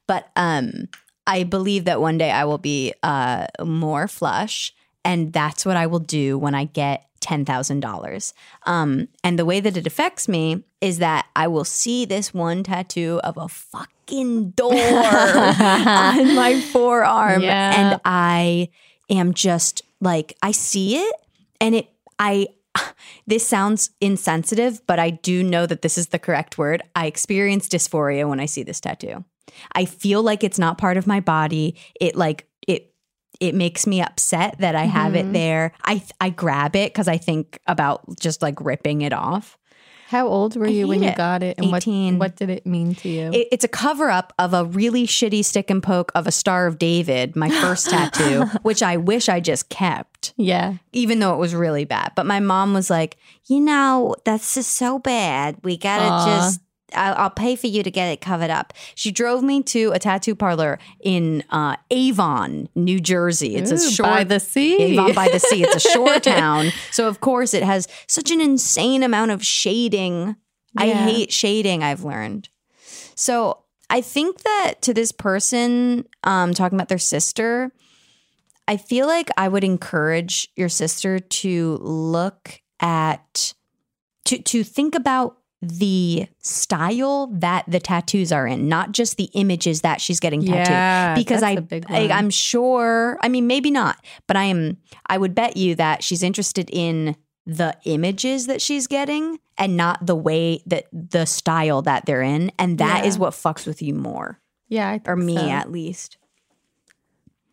but 0.07 0.30
um 0.37 0.88
I 1.26 1.45
believe 1.45 1.85
that 1.85 2.00
one 2.00 2.19
day 2.19 2.30
I 2.30 2.45
will 2.45 2.59
be 2.59 2.95
uh 3.02 3.47
more 3.64 4.09
flush 4.09 4.75
and 5.04 5.33
that's 5.33 5.64
what 5.64 5.76
I 5.76 5.87
will 5.87 6.00
do 6.00 6.38
when 6.38 6.54
I 6.54 6.64
get 6.64 7.07
$10,000. 7.21 8.33
Um 8.65 9.09
and 9.23 9.39
the 9.39 9.45
way 9.45 9.61
that 9.61 9.77
it 9.77 9.87
affects 9.87 10.29
me 10.29 10.65
is 10.81 10.99
that 10.99 11.27
I 11.37 11.47
will 11.49 11.65
see 11.65 12.05
this 12.05 12.33
one 12.33 12.62
tattoo 12.62 13.21
of 13.25 13.37
a 13.37 13.49
fucking 13.49 14.50
door 14.50 14.73
on 14.75 16.35
my 16.35 16.61
forearm 16.73 17.43
Yeah. 17.43 17.75
and 17.93 18.00
I 18.05 18.69
am 19.09 19.35
just 19.35 19.83
like 20.00 20.37
I 20.43 20.53
see 20.53 20.97
it 20.97 21.15
and 21.61 21.75
it 21.75 21.89
I 22.19 22.49
this 23.27 23.47
sounds 23.47 23.91
insensitive, 24.00 24.81
but 24.87 24.99
I 24.99 25.11
do 25.11 25.43
know 25.43 25.67
that 25.67 25.83
this 25.83 25.99
is 25.99 26.09
the 26.09 26.19
correct 26.19 26.57
word. 26.59 26.83
I 26.95 27.07
experience 27.07 27.69
dysphoria 27.69 28.29
when 28.29 28.39
I 28.41 28.47
see 28.47 28.62
this 28.62 28.81
tattoo. 28.81 29.25
I 29.73 29.85
feel 29.85 30.23
like 30.23 30.45
it's 30.45 30.59
not 30.59 30.79
part 30.79 30.97
of 30.97 31.07
my 31.09 31.19
body. 31.21 31.75
It 32.00 32.15
like 32.15 32.47
it 33.40 33.54
makes 33.54 33.87
me 33.87 34.00
upset 34.02 34.56
that 34.59 34.75
I 34.75 34.85
have 34.85 35.14
Mm-hmm. 35.14 35.30
it 35.30 35.32
there. 35.32 35.73
I 35.85 36.02
I 36.20 36.30
grab 36.30 36.76
it 36.76 36.94
cuz 36.94 37.09
I 37.09 37.16
think 37.18 37.59
about 37.66 38.02
just 38.20 38.42
like 38.42 38.61
ripping 38.61 39.00
it 39.02 39.12
off. 39.12 39.56
How 40.09 40.26
old 40.26 40.56
were 40.56 40.66
you 40.66 40.88
when 40.88 41.04
you 41.04 41.11
it. 41.11 41.16
got 41.16 41.42
it? 41.44 41.56
And 41.56 41.73
18. 41.73 42.14
what 42.18 42.30
what 42.30 42.37
did 42.37 42.50
it 42.50 42.66
mean 42.66 42.97
to 42.97 43.09
you? 43.09 43.30
It, 43.32 43.47
it's 43.52 43.64
a 43.64 43.68
cover 43.68 44.11
up 44.11 44.32
of 44.40 44.52
a 44.52 44.64
really 44.64 45.06
shitty 45.06 45.44
stick 45.44 45.70
and 45.70 45.80
poke 45.80 46.11
of 46.16 46.26
a 46.26 46.32
Star 46.32 46.66
of 46.66 46.78
David, 46.80 47.37
my 47.37 47.49
first 47.49 47.88
tattoo, 47.90 48.47
which 48.62 48.82
I 48.82 48.97
wish 48.97 49.28
I 49.28 49.38
just 49.38 49.68
kept. 49.68 50.35
yeah. 50.37 50.75
even 50.92 51.20
though 51.20 51.32
it 51.35 51.38
was 51.38 51.54
really 51.54 51.85
bad. 51.85 52.11
But 52.16 52.26
my 52.26 52.40
mom 52.40 52.75
was 52.75 52.90
like, 52.90 53.18
You 53.47 53.61
know, 53.61 54.16
that's 54.25 54.54
just 54.54 54.75
so 54.75 54.99
bad. 54.99 55.56
We 55.62 55.76
gotta 55.76 56.28
just. 56.28 56.61
I'll, 56.94 57.14
I'll 57.14 57.30
pay 57.30 57.56
for 57.56 57.66
you 57.66 57.82
to 57.82 57.90
get 57.90 58.09
it 58.09 58.20
covered 58.20 58.50
up. 58.50 58.73
she 58.94 59.11
drove 59.11 59.42
me 59.42 59.62
to 59.64 59.92
a 59.92 59.99
tattoo 59.99 60.35
parlor 60.35 60.78
in 61.00 61.44
uh, 61.50 61.76
Avon, 61.90 62.68
New 62.75 63.00
Jersey. 63.00 63.56
It's 63.56 63.70
a 63.70 63.75
Ooh, 63.75 63.90
short 63.90 64.09
by 64.09 64.25
the 64.25 64.40
sea. 64.40 64.76
Avon 64.76 65.14
by 65.14 65.28
the 65.28 65.40
sea. 65.40 65.62
It's 65.64 65.85
a 65.85 65.90
shore 65.90 66.18
town. 66.20 66.70
So 66.90 67.09
of 67.09 67.20
course 67.20 67.54
it 67.54 67.62
has 67.62 67.88
such 68.06 68.30
an 68.30 68.40
insane 68.40 69.02
amount 69.02 69.30
of 69.30 69.44
shading. 69.44 70.37
I 70.76 70.90
hate 70.90 71.32
shading, 71.32 71.82
I've 71.82 72.04
learned. 72.04 72.49
So 73.16 73.64
I 73.90 74.00
think 74.00 74.42
that 74.42 74.75
to 74.82 74.94
this 74.94 75.11
person 75.11 76.06
um, 76.23 76.54
talking 76.54 76.76
about 76.76 76.88
their 76.88 76.99
sister, 76.99 77.73
I 78.68 78.76
feel 78.76 79.09
like 79.09 79.30
I 79.37 79.49
would 79.49 79.64
encourage 79.64 80.49
your 80.54 80.68
sister 80.68 81.18
to 81.18 81.76
look 81.82 82.61
at 82.78 83.52
to 84.26 84.38
to 84.38 84.62
think 84.62 84.94
about 84.94 85.38
the 85.62 86.26
style 86.38 87.26
that 87.26 87.64
the 87.69 87.81
tattoos 87.81 88.33
are 88.33 88.47
in, 88.47 88.69
not 88.69 88.93
just 88.93 89.17
the 89.19 89.29
images 89.35 89.83
that 89.83 90.00
she's 90.00 90.19
getting 90.21 90.40
tattooed. 90.40 90.71
Yeah, 90.73 91.14
because 91.14 91.43
I, 91.43 91.59
I. 91.88 92.09
I'm 92.09 92.31
sure. 92.31 93.19
I 93.23 93.29
mean, 93.29 93.47
maybe 93.47 93.71
not, 93.71 94.02
but 94.26 94.37
I 94.37 94.45
am. 94.45 94.79
I 95.07 95.19
would 95.19 95.35
bet 95.35 95.57
you 95.59 95.75
that 95.75 96.02
she's 96.02 96.23
interested 96.23 96.71
in 96.73 97.14
the 97.47 97.76
images 97.85 98.47
that 98.47 98.62
she's 98.62 98.87
getting 98.87 99.38
and 99.59 99.76
not 99.76 100.07
the 100.07 100.14
way 100.17 100.62
that 100.67 100.87
the 100.93 101.26
style 101.26 101.83
that 101.83 102.07
they're 102.07 102.23
in, 102.23 102.50
and 102.59 102.79
that 102.79 103.05
is 103.05 103.17
Yeah. 103.17 103.21
what 103.21 103.33
fucks 103.35 103.67
with 103.67 103.83
you 103.83 103.93
more, 103.95 104.40
Yeah, 104.69 104.88
I 104.88 104.93
think 104.99 105.09
or 105.09 105.17
me 105.17 105.37
so. 105.37 105.49
at 105.49 105.71
least. 105.71 106.17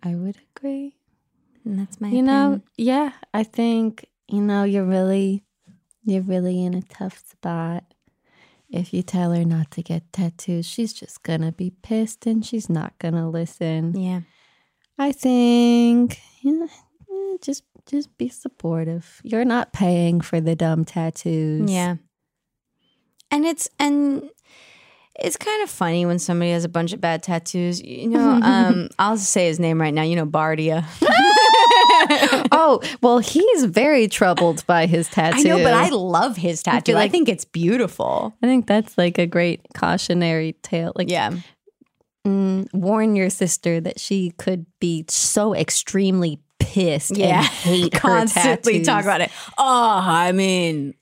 I 0.04 0.16
would 0.16 0.38
agree. 0.56 0.96
And 1.66 1.78
that's 1.80 2.00
my 2.00 2.08
You 2.10 2.22
know, 2.22 2.62
yeah, 2.78 3.12
I 3.34 3.44
think 3.44 4.06
you 4.30 4.42
know 4.42 4.64
you're 4.64 4.86
really 4.86 5.44
you're 6.06 6.22
really 6.22 6.64
in 6.64 6.74
a 6.74 6.82
tough 6.84 7.22
spot. 7.28 7.84
If 8.70 8.94
you 8.94 9.02
tell 9.02 9.32
her 9.32 9.46
not 9.46 9.72
to 9.72 9.82
get 9.82 10.12
tattoos, 10.12 10.66
she's 10.66 10.94
just 10.94 11.24
gonna 11.24 11.52
be 11.52 11.72
pissed 11.82 12.26
and 12.26 12.46
she's 12.46 12.70
not 12.70 12.98
gonna 13.00 13.30
listen. 13.30 14.00
yeah. 14.00 14.22
I 15.00 15.12
think 15.12 16.20
you 16.42 16.60
know, 16.60 16.66
eh, 16.66 17.38
just 17.42 17.64
just 17.86 18.18
be 18.18 18.30
supportive. 18.30 19.22
You're 19.24 19.46
not 19.46 19.72
paying 19.74 20.22
for 20.22 20.42
the 20.42 20.56
dumb 20.56 20.86
tattoos. 20.86 21.72
Yeah. 21.72 21.96
And 23.32 23.46
it's 23.46 23.70
and 23.80 24.30
it's 25.20 25.38
kind 25.38 25.64
of 25.64 25.70
funny 25.70 26.06
when 26.06 26.20
somebody 26.20 26.52
has 26.52 26.64
a 26.64 26.70
bunch 26.70 26.94
of 26.94 27.02
bad 27.02 27.24
tattoos. 27.24 27.82
You 27.82 28.10
know, 28.10 28.30
um, 28.44 28.90
I'll 29.00 29.16
just 29.16 29.32
say 29.32 29.48
his 29.48 29.60
name 29.60 29.80
right 29.80 29.94
now. 29.94 30.04
You 30.04 30.16
know, 30.16 30.26
Bardia. 30.26 30.86
oh 32.52 32.82
well, 33.02 33.20
he's 33.20 33.66
very 33.66 34.08
troubled 34.08 34.66
by 34.68 34.86
his 34.86 35.08
tattoo. 35.10 35.40
I 35.40 35.44
know, 35.44 35.64
but 35.64 35.74
I 35.74 35.90
love 35.90 36.38
his 36.38 36.64
tattoo. 36.64 36.96
I, 36.96 37.08
think 37.08 37.30
it's 37.30 37.46
beautiful. 37.46 38.36
I 38.42 38.48
think 38.48 38.68
that's 38.68 38.98
like 38.98 39.18
a 39.18 39.26
great 39.26 39.62
cautionary 39.74 40.54
tale. 40.62 40.92
Like, 40.96 41.10
Yeah. 41.10 41.32
mm, 42.26 42.68
warn 42.74 43.16
your 43.16 43.30
sister 43.30 43.80
that 43.82 44.00
she 44.00 44.32
could 44.38 44.66
be 44.80 45.06
so 45.10 45.54
extremely 45.54 46.40
pissed 46.60 47.16
Yeah. 47.18 47.38
and 47.40 47.46
hate 47.46 47.94
Constantly 47.94 48.82
talk 48.84 49.04
about 49.04 49.22
it. 49.22 49.32
Oh, 49.58 50.00
I 50.04 50.32
mean, 50.32 50.94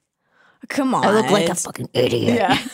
come 0.69 0.93
on. 0.95 1.05
I 1.05 1.11
look 1.11 1.29
like 1.29 1.49
a 1.49 1.55
fucking 1.55 1.89
idiot. 1.93 2.35
Yeah. 2.35 2.57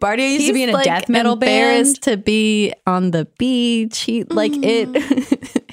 Bardia 0.00 0.32
used 0.32 0.46
to 0.48 0.52
be 0.52 0.64
in 0.64 0.70
a 0.70 0.72
like, 0.72 0.84
death 0.84 1.08
metal 1.08 1.36
band. 1.36 2.00
to 2.02 2.16
be 2.16 2.72
on 2.86 3.12
the 3.12 3.26
beach. 3.38 4.00
He 4.00 4.24
like 4.24 4.52
it 4.54 5.31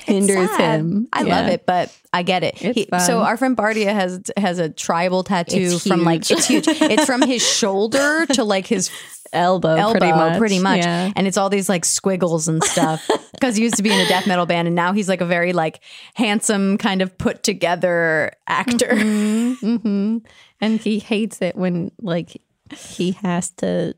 hinders 0.10 0.50
sad. 0.51 0.80
him. 0.80 1.08
I 1.13 1.24
Yeah. 1.24 1.42
love 1.42 1.48
it, 1.51 1.66
but 1.66 1.96
I 2.13 2.24
get 2.24 2.44
it. 2.44 2.56
He- 2.56 2.88
so 3.06 3.20
our 3.20 3.38
friend 3.38 3.56
Bardia 3.56 3.94
has 3.94 4.20
has 4.38 4.60
a 4.60 4.70
tribal 4.70 5.24
tattoo 5.24 5.80
from 5.80 6.04
like 6.04 6.30
it's 6.30 6.46
huge. 6.48 6.68
it's 6.68 7.06
from 7.06 7.22
his 7.22 7.42
shoulder 7.48 8.25
to 8.28 8.44
like 8.44 8.68
his 8.68 8.89
Elbow, 9.32 9.75
elbow, 9.75 10.39
pretty 10.39 10.58
much. 10.58 10.80
Yeah. 10.80 11.12
And 11.16 11.28
it's 11.28 11.38
all 11.38 11.51
these 11.51 11.70
like 11.70 11.86
squiggles 11.86 12.48
and 12.48 12.63
stuff 12.63 13.08
because 13.34 13.56
he 13.58 13.62
used 13.62 13.75
to 13.75 13.84
be 13.84 13.92
in 13.94 14.00
a 14.00 14.08
death 14.08 14.25
metal 14.25 14.48
band, 14.48 14.68
and 14.68 14.74
now 14.75 14.92
he's 14.92 15.08
like 15.08 15.22
a 15.22 15.25
very 15.25 15.54
like 15.54 15.82
handsome 16.16 16.80
kind 16.80 17.04
of 17.04 17.16
put 17.16 17.44
together 17.44 18.32
actor. 18.48 18.96
hmm 19.00 20.18
And 20.62 20.80
he 20.82 20.98
hates 20.98 21.44
it 21.44 21.56
when 21.56 21.92
like 22.01 22.42
he 22.75 23.12
has 23.22 23.51
to 23.58 23.94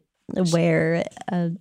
wear 0.51 1.06
a, 1.32 1.51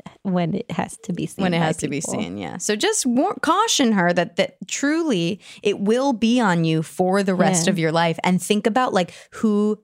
when 0.22 0.54
it 0.54 0.70
has 0.70 0.96
to 1.04 1.12
be 1.12 1.26
seen. 1.26 1.42
when 1.42 1.54
it 1.54 1.58
has 1.60 1.76
to 1.78 1.88
be 1.88 2.00
seen. 2.00 2.38
Yeah. 2.38 2.58
So 2.58 2.76
just 2.76 3.06
war- 3.06 3.36
caution 3.42 3.92
her 3.92 4.12
that 4.12 4.36
that 4.36 4.56
truly 4.68 5.40
it 5.62 5.78
will 5.80 6.12
be 6.12 6.40
on 6.40 6.64
you 6.64 6.82
for 6.82 7.22
the 7.22 7.34
rest 7.34 7.66
Yeah. 7.66 7.70
of 7.72 7.78
your 7.78 7.92
life, 7.92 8.18
and 8.24 8.42
think 8.42 8.66
about 8.66 8.92
like 8.92 9.12
who 9.32 9.78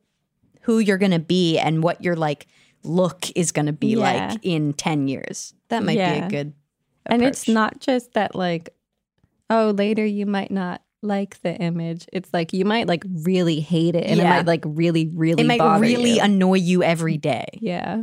who 0.62 0.78
you're 0.78 0.98
gonna 0.98 1.18
be 1.18 1.58
and 1.58 1.82
what 1.82 2.02
your 2.04 2.16
like 2.16 2.46
look 2.84 3.26
is 3.34 3.52
gonna 3.52 3.72
be 3.72 3.96
Yeah. 3.96 4.28
like 4.30 4.38
in 4.42 4.72
ten 4.74 5.08
years. 5.08 5.54
That 5.68 5.82
might 5.82 5.94
be 5.96 6.00
a 6.00 6.28
good. 6.28 6.52
And 7.06 7.22
it's 7.22 7.48
not 7.48 7.80
just 7.80 8.12
that 8.12 8.34
like, 8.34 8.68
oh, 9.48 9.70
later 9.76 10.04
you 10.04 10.26
might 10.26 10.50
not 10.50 10.82
like 11.00 11.40
the 11.42 11.54
image. 11.56 12.06
It's 12.12 12.28
like 12.34 12.52
you 12.52 12.64
might 12.64 12.86
like 12.86 13.02
really 13.24 13.60
hate 13.60 13.94
it, 13.94 14.04
and 14.04 14.20
it 14.20 14.24
might 14.24 14.46
like 14.46 14.62
really, 14.66 15.06
really 15.06 15.42
It 15.42 15.46
might 15.46 15.78
really 15.80 16.16
you. 16.16 16.20
annoy 16.22 16.54
you 16.58 16.82
every 16.82 17.16
day. 17.16 17.46
yeah. 17.60 18.02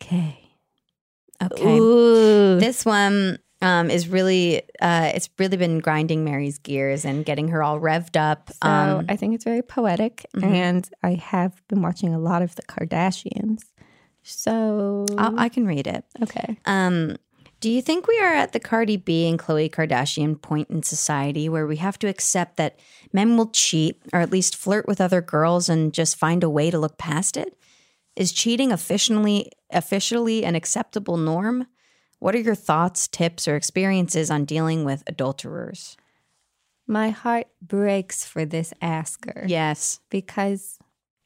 Okay. 0.00 0.38
Okay. 1.42 1.78
Ooh. 1.78 2.58
This 2.58 2.84
one 2.84 3.38
um, 3.62 3.90
is 3.90 4.08
really, 4.08 4.62
uh, 4.80 5.12
it's 5.14 5.28
really 5.38 5.56
been 5.56 5.78
grinding 5.78 6.24
Mary's 6.24 6.58
gears 6.58 7.04
and 7.04 7.24
getting 7.24 7.48
her 7.48 7.62
all 7.62 7.80
revved 7.80 8.16
up. 8.16 8.50
So 8.62 8.68
um, 8.68 9.06
I 9.08 9.16
think 9.16 9.34
it's 9.34 9.44
very 9.44 9.62
poetic, 9.62 10.26
mhm. 10.36 10.44
and 10.44 10.90
I 11.02 11.14
have 11.14 11.60
been 11.68 11.82
watching 11.82 12.14
a 12.14 12.18
lot 12.18 12.42
of 12.42 12.54
the 12.56 12.62
Kardashians. 12.62 13.62
So 14.22 15.06
I'll, 15.16 15.38
I 15.38 15.48
can 15.48 15.66
read 15.66 15.86
it. 15.86 16.04
okay. 16.22 16.58
Um, 16.66 17.16
do 17.60 17.70
you 17.70 17.82
think 17.82 18.06
we 18.06 18.20
are 18.20 18.34
at 18.34 18.52
the 18.52 18.60
Cardi 18.60 18.96
B 18.96 19.28
and 19.28 19.38
Khloe 19.38 19.70
Kardashian 19.70 20.40
point 20.40 20.70
in 20.70 20.84
society 20.84 21.48
where 21.48 21.66
we 21.66 21.76
have 21.76 21.98
to 22.00 22.06
accept 22.06 22.56
that 22.56 22.78
men 23.12 23.36
will 23.36 23.48
cheat 23.48 24.00
or 24.12 24.20
at 24.20 24.30
least 24.30 24.54
flirt 24.54 24.86
with 24.86 25.00
other 25.00 25.20
girls 25.20 25.68
and 25.68 25.92
just 25.92 26.16
find 26.16 26.44
a 26.44 26.50
way 26.50 26.70
to 26.70 26.78
look 26.78 26.98
past 26.98 27.36
it? 27.36 27.58
Is 28.18 28.32
cheating 28.32 28.72
officially 28.72 29.52
officially 29.70 30.44
an 30.44 30.54
acceptable 30.56 31.16
norm? 31.16 31.66
What 32.18 32.34
are 32.34 32.40
your 32.40 32.56
thoughts, 32.56 33.06
tips, 33.06 33.46
or 33.46 33.54
experiences 33.54 34.28
on 34.30 34.44
dealing 34.44 34.84
with 34.84 35.04
adulterers? 35.06 35.96
My 36.86 37.10
heart 37.10 37.46
breaks 37.62 38.24
for 38.24 38.44
this 38.44 38.72
asker. 38.82 39.44
Yes. 39.46 40.00
because 40.10 40.78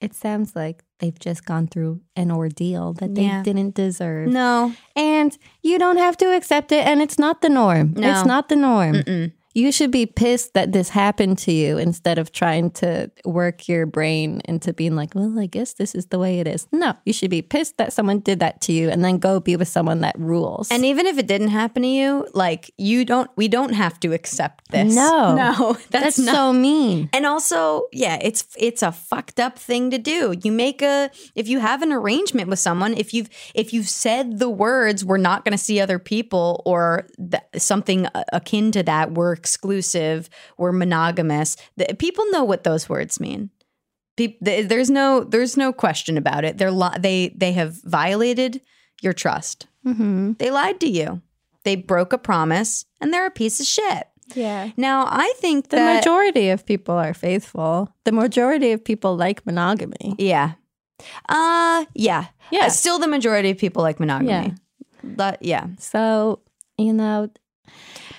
it 0.02 0.12
sounds 0.14 0.56
like 0.56 0.82
they've 0.99 1.18
just 1.18 1.44
gone 1.46 1.68
through 1.68 2.00
an 2.16 2.30
ordeal 2.32 2.92
that 2.94 3.14
they 3.14 3.22
Yeah. 3.22 3.42
didn't 3.44 3.75
deserve. 3.76 4.28
No. 4.28 4.75
And 4.96 5.38
you 5.62 5.78
don't 5.78 5.99
have 5.99 6.16
to 6.18 6.34
accept 6.37 6.72
it, 6.72 6.84
and 6.84 7.00
it's 7.00 7.18
not 7.20 7.40
the 7.40 7.49
norm. 7.49 7.94
No. 7.96 8.11
It's 8.11 8.26
not 8.26 8.49
the 8.49 8.56
norm. 8.56 8.94
Mm-mm. 8.96 9.32
You 9.54 9.73
should 9.73 9.90
be 9.90 10.06
pissed 10.06 10.54
that 10.54 10.73
this 10.73 10.88
happened 10.88 11.38
to 11.38 11.52
you 11.52 11.78
instead 11.78 12.18
of 12.18 12.32
trying 12.32 12.71
to 12.73 13.11
work 13.25 13.68
your 13.68 13.87
brain 13.87 14.40
into 14.47 14.73
being 14.73 14.97
like, 14.97 15.14
well, 15.14 15.38
I 15.38 15.47
guess 15.47 15.75
this 15.75 15.94
is 15.94 16.06
the 16.06 16.18
way 16.18 16.40
it 16.40 16.47
is. 16.47 16.66
No, 16.73 16.94
you 17.04 17.12
should 17.12 17.30
be 17.30 17.42
pissed 17.42 17.76
that 17.78 17.92
someone 17.92 18.21
did 18.21 18.40
that 18.40 18.61
to 18.62 18.73
you 18.73 18.88
and 18.90 19.04
then 19.04 19.18
go 19.18 19.40
be 19.40 19.56
with 19.56 19.68
someone 19.68 20.00
that 20.00 20.18
rules. 20.18 20.71
And 20.71 20.85
even 20.85 21.06
if 21.06 21.18
it 21.18 21.26
didn't 21.26 21.49
happen 21.49 21.82
to 21.82 21.88
you, 21.88 22.26
like 22.35 22.73
you 22.78 23.04
don't, 23.04 23.30
we 23.37 23.49
don't 23.49 23.75
have 23.75 24.00
to 24.00 24.12
accept 24.12 24.71
this. 24.71 24.94
No. 24.94 25.35
no, 25.37 25.73
that's, 25.90 26.16
that's, 26.16 26.18
not. 26.18 26.35
so 26.35 26.52
mean. 26.52 27.09
And 27.12 27.26
also, 27.26 27.88
yeah, 27.92 28.18
it's 28.21 28.47
it's 28.56 28.82
a 28.82 28.92
fucked 28.92 29.40
up 29.40 29.59
thing 29.59 29.90
to 29.90 29.99
do. 29.99 30.35
You 30.42 30.52
make 30.52 30.82
a 30.82 31.11
if 31.35 31.49
you 31.49 31.61
have 31.61 31.82
an 31.82 31.92
arrangement 31.92 32.49
with 32.49 32.59
someone, 32.59 32.94
if 32.94 33.12
you've 33.14 33.28
if 33.54 33.73
you've 33.73 33.88
said 33.88 34.38
the 34.38 34.49
words 34.49 35.04
"we're 35.04 35.16
not 35.16 35.44
going 35.44 35.52
to 35.52 35.62
see 35.62 35.80
other 35.80 35.99
people" 35.99 36.62
or 36.64 37.06
th- 37.18 37.42
something 37.56 38.06
akin 38.32 38.73
to 38.73 38.82
that, 38.82 39.12
"we're 39.12 39.32
exclusive," 39.42 40.28
"we're 40.56 40.72
monogamous," 40.72 41.56
the, 41.76 41.94
people 41.99 42.25
know 42.30 42.44
what 42.44 42.62
those 42.64 42.88
words 42.88 43.18
mean. 43.18 43.50
Th- 44.16 44.37
there's 44.68 44.90
no 44.90 45.25
there's 45.25 45.56
no 45.56 45.72
question 45.72 46.16
about 46.16 46.44
it. 46.44 46.58
They're 46.58 46.70
li- 46.70 46.99
they 47.00 47.34
they 47.37 47.52
have 47.52 47.82
violated 47.82 48.61
your 49.02 49.12
trust. 49.12 49.66
Mm-hmm. 49.84 50.32
They 50.38 50.50
lied 50.50 50.78
to 50.80 50.88
you. 50.88 51.20
They 51.64 51.76
broke 51.76 52.12
a 52.12 52.18
promise, 52.18 52.84
and 53.00 53.12
they're 53.12 53.26
a 53.26 53.30
piece 53.42 53.58
of 53.61 53.66
shit. 53.66 54.06
Yeah. 54.34 54.70
Now, 54.76 55.06
I 55.08 55.32
think 55.40 55.68
The 55.68 55.76
majority 55.96 56.50
of 56.50 56.64
people 56.64 56.94
are 56.94 57.14
faithful. 57.14 57.88
The 58.04 58.12
majority 58.12 58.72
of 58.72 58.84
people 58.84 59.16
like 59.16 59.44
monogamy. 59.44 60.14
Yeah. 60.18 60.52
Uh 61.28 61.84
yeah. 61.94 62.26
Yeah. 62.50 62.66
Uh, 62.66 62.68
still 62.70 62.99
the 62.99 63.08
majority 63.08 63.50
of 63.50 63.58
people 63.58 63.82
like 63.82 63.99
monogamy. 63.99 64.30
Yeah. 64.30 64.50
But 65.02 65.42
yeah. 65.42 65.66
So, 65.78 66.40
you 66.78 66.92
know, 66.92 67.28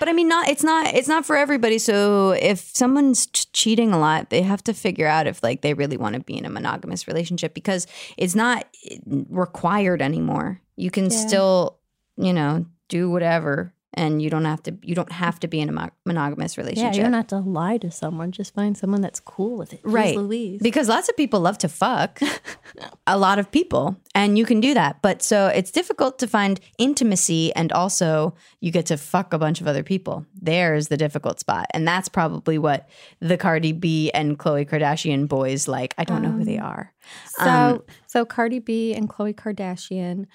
But 0.03 0.09
I 0.09 0.13
mean 0.13 0.27
not 0.27 0.49
it's 0.49 0.65
not 0.65 0.93
it's 0.93 1.07
not 1.07 1.25
for 1.25 1.37
everybody. 1.37 1.79
So 1.79 2.31
if 2.31 2.59
someone's 2.75 3.27
ch- 3.27 3.49
cheating 3.53 3.93
a 3.93 3.97
lot, 3.97 4.29
they 4.31 4.41
have 4.41 4.61
to 4.65 4.73
figure 4.73 5.07
out 5.07 5.27
if 5.27 5.41
like 5.41 5.61
they 5.61 5.73
really 5.73 5.95
want 5.95 6.15
to 6.15 6.19
be 6.19 6.37
in 6.37 6.43
a 6.43 6.49
monogamous 6.49 7.07
relationship 7.07 7.53
because 7.53 7.87
it's 8.17 8.35
not 8.35 8.67
eh, 8.91 8.97
required 9.29 10.01
anymore. 10.01 10.59
You 10.75 10.91
can 10.91 11.05
Yeah. 11.05 11.09
still, 11.25 11.79
you 12.17 12.33
know, 12.33 12.65
do 12.89 13.09
whatever 13.09 13.72
and 13.95 14.21
you 14.21 14.29
don't 14.29 14.45
have 14.45 14.63
to 14.63 14.77
you 14.81 14.95
don't 14.95 15.11
have 15.11 15.39
to 15.41 15.47
be 15.47 15.59
in 15.59 15.69
a 15.69 15.71
mo- 15.71 15.89
monogamous 16.05 16.57
yeah, 16.57 16.63
relationship. 16.63 16.95
you 16.95 17.03
don't 17.03 17.13
have 17.13 17.27
to 17.27 17.39
lie 17.39 17.77
to 17.77 17.91
someone. 17.91 18.31
Just 18.31 18.53
find 18.53 18.77
someone 18.77 19.01
that's 19.01 19.19
cool 19.19 19.57
with 19.57 19.73
it. 19.73 19.81
Right. 19.83 20.17
Louise. 20.17 20.61
Because 20.61 20.89
lots 20.89 21.09
of 21.09 21.17
people 21.17 21.39
love 21.39 21.57
to 21.59 21.69
fuck, 21.69 22.19
a 23.07 23.17
lot 23.17 23.39
of 23.39 23.51
people, 23.51 23.97
and 24.15 24.37
you 24.37 24.45
can 24.45 24.59
do 24.59 24.73
that. 24.73 25.01
But 25.01 25.21
so 25.21 25.47
it's 25.47 25.71
difficult 25.71 26.19
to 26.19 26.27
find 26.27 26.59
intimacy, 26.77 27.53
and 27.55 27.71
also 27.71 28.35
you 28.59 28.71
get 28.71 28.85
to 28.87 28.97
fuck 28.97 29.33
a 29.33 29.37
bunch 29.37 29.61
of 29.61 29.67
other 29.67 29.83
people. 29.83 30.25
There's 30.41 30.87
the 30.87 30.97
difficult 30.97 31.39
spot. 31.39 31.67
And 31.73 31.87
that's 31.87 32.09
probably 32.09 32.57
what 32.57 32.89
the 33.19 33.37
Cardi 33.37 33.71
B 33.71 34.11
and 34.11 34.37
Khloe 34.37 34.67
Kardashian 34.67 35.27
boys 35.27 35.67
like. 35.67 35.93
I 35.97 36.03
don't 36.03 36.21
know 36.21 36.31
who 36.31 36.43
they 36.43 36.57
are. 36.57 36.93
So, 37.27 37.45
Um, 37.45 37.83
so 38.07 38.25
Cardi 38.25 38.59
B 38.59 38.93
and 38.93 39.09
Khloe 39.09 39.35
Kardashian 39.35 40.27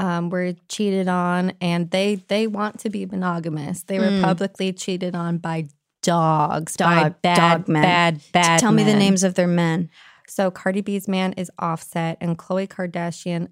um, 0.00 0.30
were 0.30 0.54
cheated 0.68 1.06
on, 1.08 1.52
and 1.60 1.90
they 1.90 2.16
they 2.28 2.46
want 2.46 2.80
to 2.80 2.90
be 2.90 3.04
monogamous. 3.06 3.82
They 3.84 3.98
were 3.98 4.20
publicly 4.22 4.72
cheated 4.72 5.14
on 5.14 5.38
by 5.38 5.68
dogs, 6.02 6.76
by 6.76 7.10
Mm. 7.10 7.16
Bad, 7.22 7.36
dog 7.36 7.68
men. 7.68 7.82
bad, 7.82 8.20
bad. 8.32 8.58
Tell 8.60 8.72
me 8.72 8.82
the 8.82 8.94
names 8.94 9.22
of 9.22 9.34
their 9.34 9.46
men. 9.46 9.90
So 10.26 10.50
Cardi 10.50 10.80
B's 10.80 11.06
man 11.08 11.34
is 11.34 11.50
Offset, 11.58 12.16
and 12.20 12.38
Khloe 12.38 12.66
Kardashian. 12.68 13.48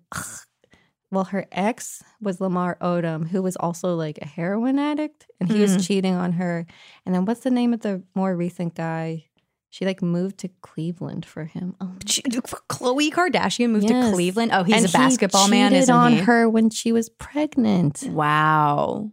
well, 1.11 1.25
her 1.25 1.47
ex 1.53 2.03
was 2.21 2.41
Lamar 2.41 2.77
Odom, 2.81 3.29
who 3.29 3.43
was 3.43 3.57
also 3.57 3.95
like 3.95 4.19
a 4.23 4.27
heroin 4.27 4.79
addict, 4.79 5.27
and 5.41 5.51
he 5.51 5.59
Mm. 5.59 5.61
was 5.77 5.87
cheating 5.87 6.15
on 6.15 6.33
her. 6.33 6.67
And 7.07 7.15
then 7.15 7.25
what's 7.25 7.41
the 7.41 7.51
name 7.51 7.73
of 7.75 7.81
the 7.81 8.03
more 8.15 8.35
recent 8.37 8.75
guy? 8.75 9.25
She 9.71 9.85
like 9.85 10.01
moved 10.03 10.39
to 10.39 10.49
Cleveland 10.63 11.27
for 11.27 11.45
him. 11.45 11.75
Oh, 11.81 11.93
She- 12.07 12.23
Khloe 12.23 13.11
Kardashian 13.13 13.71
moved 13.71 13.89
Yes. 13.91 14.07
to 14.07 14.13
Cleveland. 14.15 14.51
Oh, 14.55 14.63
he's 14.63 14.77
and 14.77 14.87
a 14.87 14.89
basketball 14.93 15.45
he 15.45 15.51
man, 15.51 15.75
isn't 15.75 15.95
on 15.95 16.13
he? 16.13 16.19
her 16.21 16.49
when 16.49 16.71
she 16.71 16.91
was 16.93 17.09
pregnant. 17.11 18.03
Wow. 18.09 19.13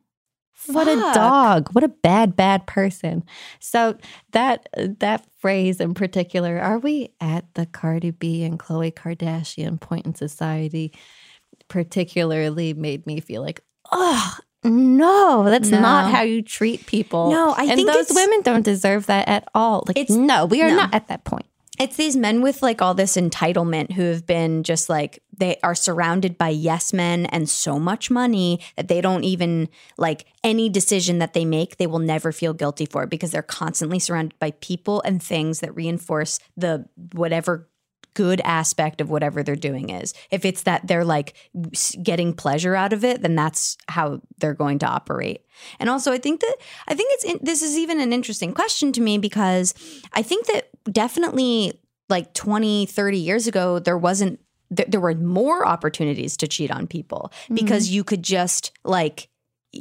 What 0.68 0.88
a 0.88 0.96
dog! 1.14 1.70
What 1.74 1.84
a 1.84 1.90
bad, 1.90 2.36
bad 2.36 2.66
person. 2.66 3.24
So 3.60 3.98
that 4.32 4.68
that 5.00 5.28
phrase 5.38 5.80
in 5.80 5.94
particular, 5.94 6.58
are 6.60 6.80
we 6.80 7.10
at 7.22 7.46
the 7.54 7.68
Cardi 7.68 8.10
B 8.12 8.44
and 8.44 8.58
Khloe 8.58 8.92
Kardashian 8.94 9.80
point 9.80 10.08
in 10.08 10.16
society? 10.16 10.92
Particularly 11.68 12.74
made 12.74 13.06
me 13.06 13.20
feel 13.20 13.42
like, 13.42 13.62
oh 13.92 14.38
no, 14.70 15.44
that's 15.46 15.70
No. 15.70 15.80
not 15.80 16.12
how 16.12 16.22
you 16.22 16.42
treat 16.42 16.86
people. 16.86 17.32
No, 17.32 17.52
I 17.52 17.64
and 17.66 17.76
think 17.76 17.92
those 17.92 18.12
women 18.14 18.42
don't 18.42 18.64
deserve 18.66 19.06
that 19.08 19.28
at 19.28 19.48
all. 19.56 19.84
Like, 19.88 19.98
It's- 19.98 20.18
no, 20.18 20.46
we 20.46 20.62
are 20.62 20.70
no. 20.70 20.76
not 20.76 20.94
at 20.94 21.08
that 21.08 21.24
point. 21.24 21.46
It's 21.78 21.98
these 21.98 22.16
men 22.16 22.42
with 22.42 22.62
like 22.64 22.82
all 22.82 22.94
this 22.94 23.18
entitlement 23.18 23.92
who 23.92 24.04
have 24.04 24.26
been 24.26 24.64
just 24.64 24.88
like 24.88 25.22
they 25.38 25.58
are 25.62 25.76
surrounded 25.76 26.38
by 26.38 26.48
yes 26.48 26.94
men 26.94 27.26
and 27.26 27.50
so 27.50 27.78
much 27.78 28.10
money 28.10 28.62
that 28.78 28.88
they 28.88 29.02
don't 29.02 29.26
even 29.26 29.68
like 29.98 30.26
any 30.42 30.70
decision 30.70 31.20
that 31.20 31.34
they 31.34 31.44
make, 31.44 31.76
they 31.76 31.88
will 31.88 32.00
never 32.00 32.32
feel 32.32 32.54
guilty 32.54 32.86
for 32.86 33.04
it 33.04 33.10
because 33.10 33.32
they're 33.32 33.42
constantly 33.42 34.00
surrounded 34.00 34.40
by 34.40 34.52
people 34.62 35.02
and 35.02 35.22
things 35.22 35.60
that 35.60 35.76
reinforce 35.76 36.40
the 36.56 36.86
whatever 37.12 37.68
good 38.16 38.42
aspect 38.44 39.02
of 39.02 39.10
whatever 39.12 39.44
they're 39.44 39.56
doing 39.56 39.92
is. 39.92 40.14
If 40.32 40.44
it's 40.44 40.64
that 40.64 40.88
they're 40.88 41.06
like 41.06 41.36
getting 42.02 42.34
pleasure 42.34 42.76
out 42.76 42.94
of 42.94 43.04
it, 43.04 43.22
then 43.22 43.36
that's 43.36 43.78
how 43.88 44.22
they're 44.40 44.56
going 44.56 44.80
to 44.80 44.88
operate. 44.88 45.46
And 45.80 45.90
also, 45.90 46.12
I 46.12 46.18
think 46.18 46.42
that 46.42 46.56
I 46.88 46.96
think 46.96 47.12
it's 47.14 47.26
in, 47.26 47.40
this 47.44 47.62
is 47.62 47.78
even 47.78 48.00
an 48.00 48.12
interesting 48.12 48.54
question 48.54 48.92
to 48.94 49.02
me 49.02 49.20
because 49.20 49.76
I 50.14 50.24
think 50.24 50.48
that 50.48 50.70
definitely 50.92 51.80
like 52.10 52.34
20, 52.34 52.88
30 52.88 53.18
years 53.18 53.48
ago, 53.48 53.80
there 53.80 53.98
wasn't 53.98 54.40
there, 54.72 54.86
there 54.88 55.00
were 55.00 55.14
more 55.14 55.66
opportunities 55.66 56.38
to 56.38 56.48
cheat 56.48 56.72
on 56.72 56.88
people 56.88 57.32
mm-hmm. 57.44 57.56
because 57.56 57.90
you 57.90 58.04
could 58.04 58.24
just 58.24 58.72
like 58.84 59.30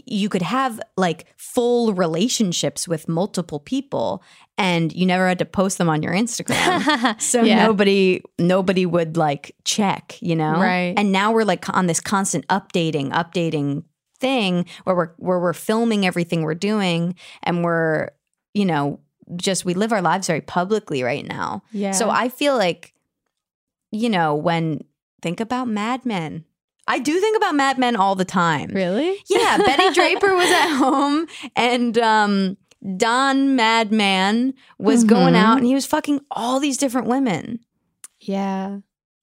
you 0.07 0.29
could 0.29 0.43
have 0.43 0.81
like 0.97 1.27
full 1.37 1.95
relationships 1.95 2.89
with 2.89 3.09
multiple 3.09 3.61
people 3.61 4.23
and 4.59 4.93
you 4.93 5.07
never 5.07 5.29
had 5.29 5.39
to 5.39 5.45
post 5.45 5.79
them 5.79 5.89
on 5.89 6.03
your 6.03 6.13
Instagram. 6.13 7.21
so 7.21 7.43
Yeah. 7.43 7.65
nobody 7.67 8.23
nobody 8.39 8.87
would 8.87 9.17
like 9.17 9.55
check, 9.65 10.19
you 10.21 10.35
know? 10.37 10.53
Right. 10.61 10.95
And 10.97 11.13
now 11.13 11.33
we're 11.33 11.45
like 11.45 11.69
on 11.69 11.87
this 11.87 12.01
constant 12.01 12.47
updating, 12.49 13.11
updating 13.13 13.85
thing 14.21 14.67
where 14.85 14.97
we're 14.97 15.13
where 15.19 15.39
we're 15.41 15.53
filming 15.53 16.07
everything 16.07 16.43
we're 16.43 16.55
doing 16.55 17.15
and 17.43 17.63
we're, 17.65 18.11
you 18.53 18.65
know, 18.65 19.01
just 19.37 19.65
we 19.65 19.75
live 19.75 19.93
our 19.93 20.03
lives 20.03 20.27
very 20.27 20.41
publicly 20.41 21.03
right 21.03 21.27
now. 21.27 21.63
Yeah. 21.73 21.93
So 21.93 22.11
I 22.11 22.29
feel 22.29 22.57
like, 22.57 22.95
you 23.91 24.09
know, 24.11 24.35
when 24.35 24.85
think 25.23 25.41
about 25.41 25.69
Mad 25.69 26.05
Men. 26.05 26.45
I 26.87 26.99
do 26.99 27.19
think 27.21 27.37
about 27.37 27.55
Mad 27.55 27.79
Men 27.79 27.97
all 27.97 28.15
the 28.15 28.25
time. 28.25 28.71
really? 28.73 29.17
Yeah, 29.29 29.57
Betty 29.59 29.91
Draper 29.95 30.35
was 30.35 30.51
at 30.51 30.77
home 30.77 31.27
and 31.57 31.97
um 31.99 32.57
Don 32.97 33.57
Madman 33.57 34.53
was 34.79 35.05
going 35.05 35.33
Mhm. 35.35 35.39
out 35.39 35.57
and 35.59 35.67
he 35.67 35.75
was 35.75 35.87
fucking 35.87 36.21
all 36.31 36.61
these 36.61 36.77
different 36.77 37.07
women. 37.07 37.61
Yeah. 38.21 38.79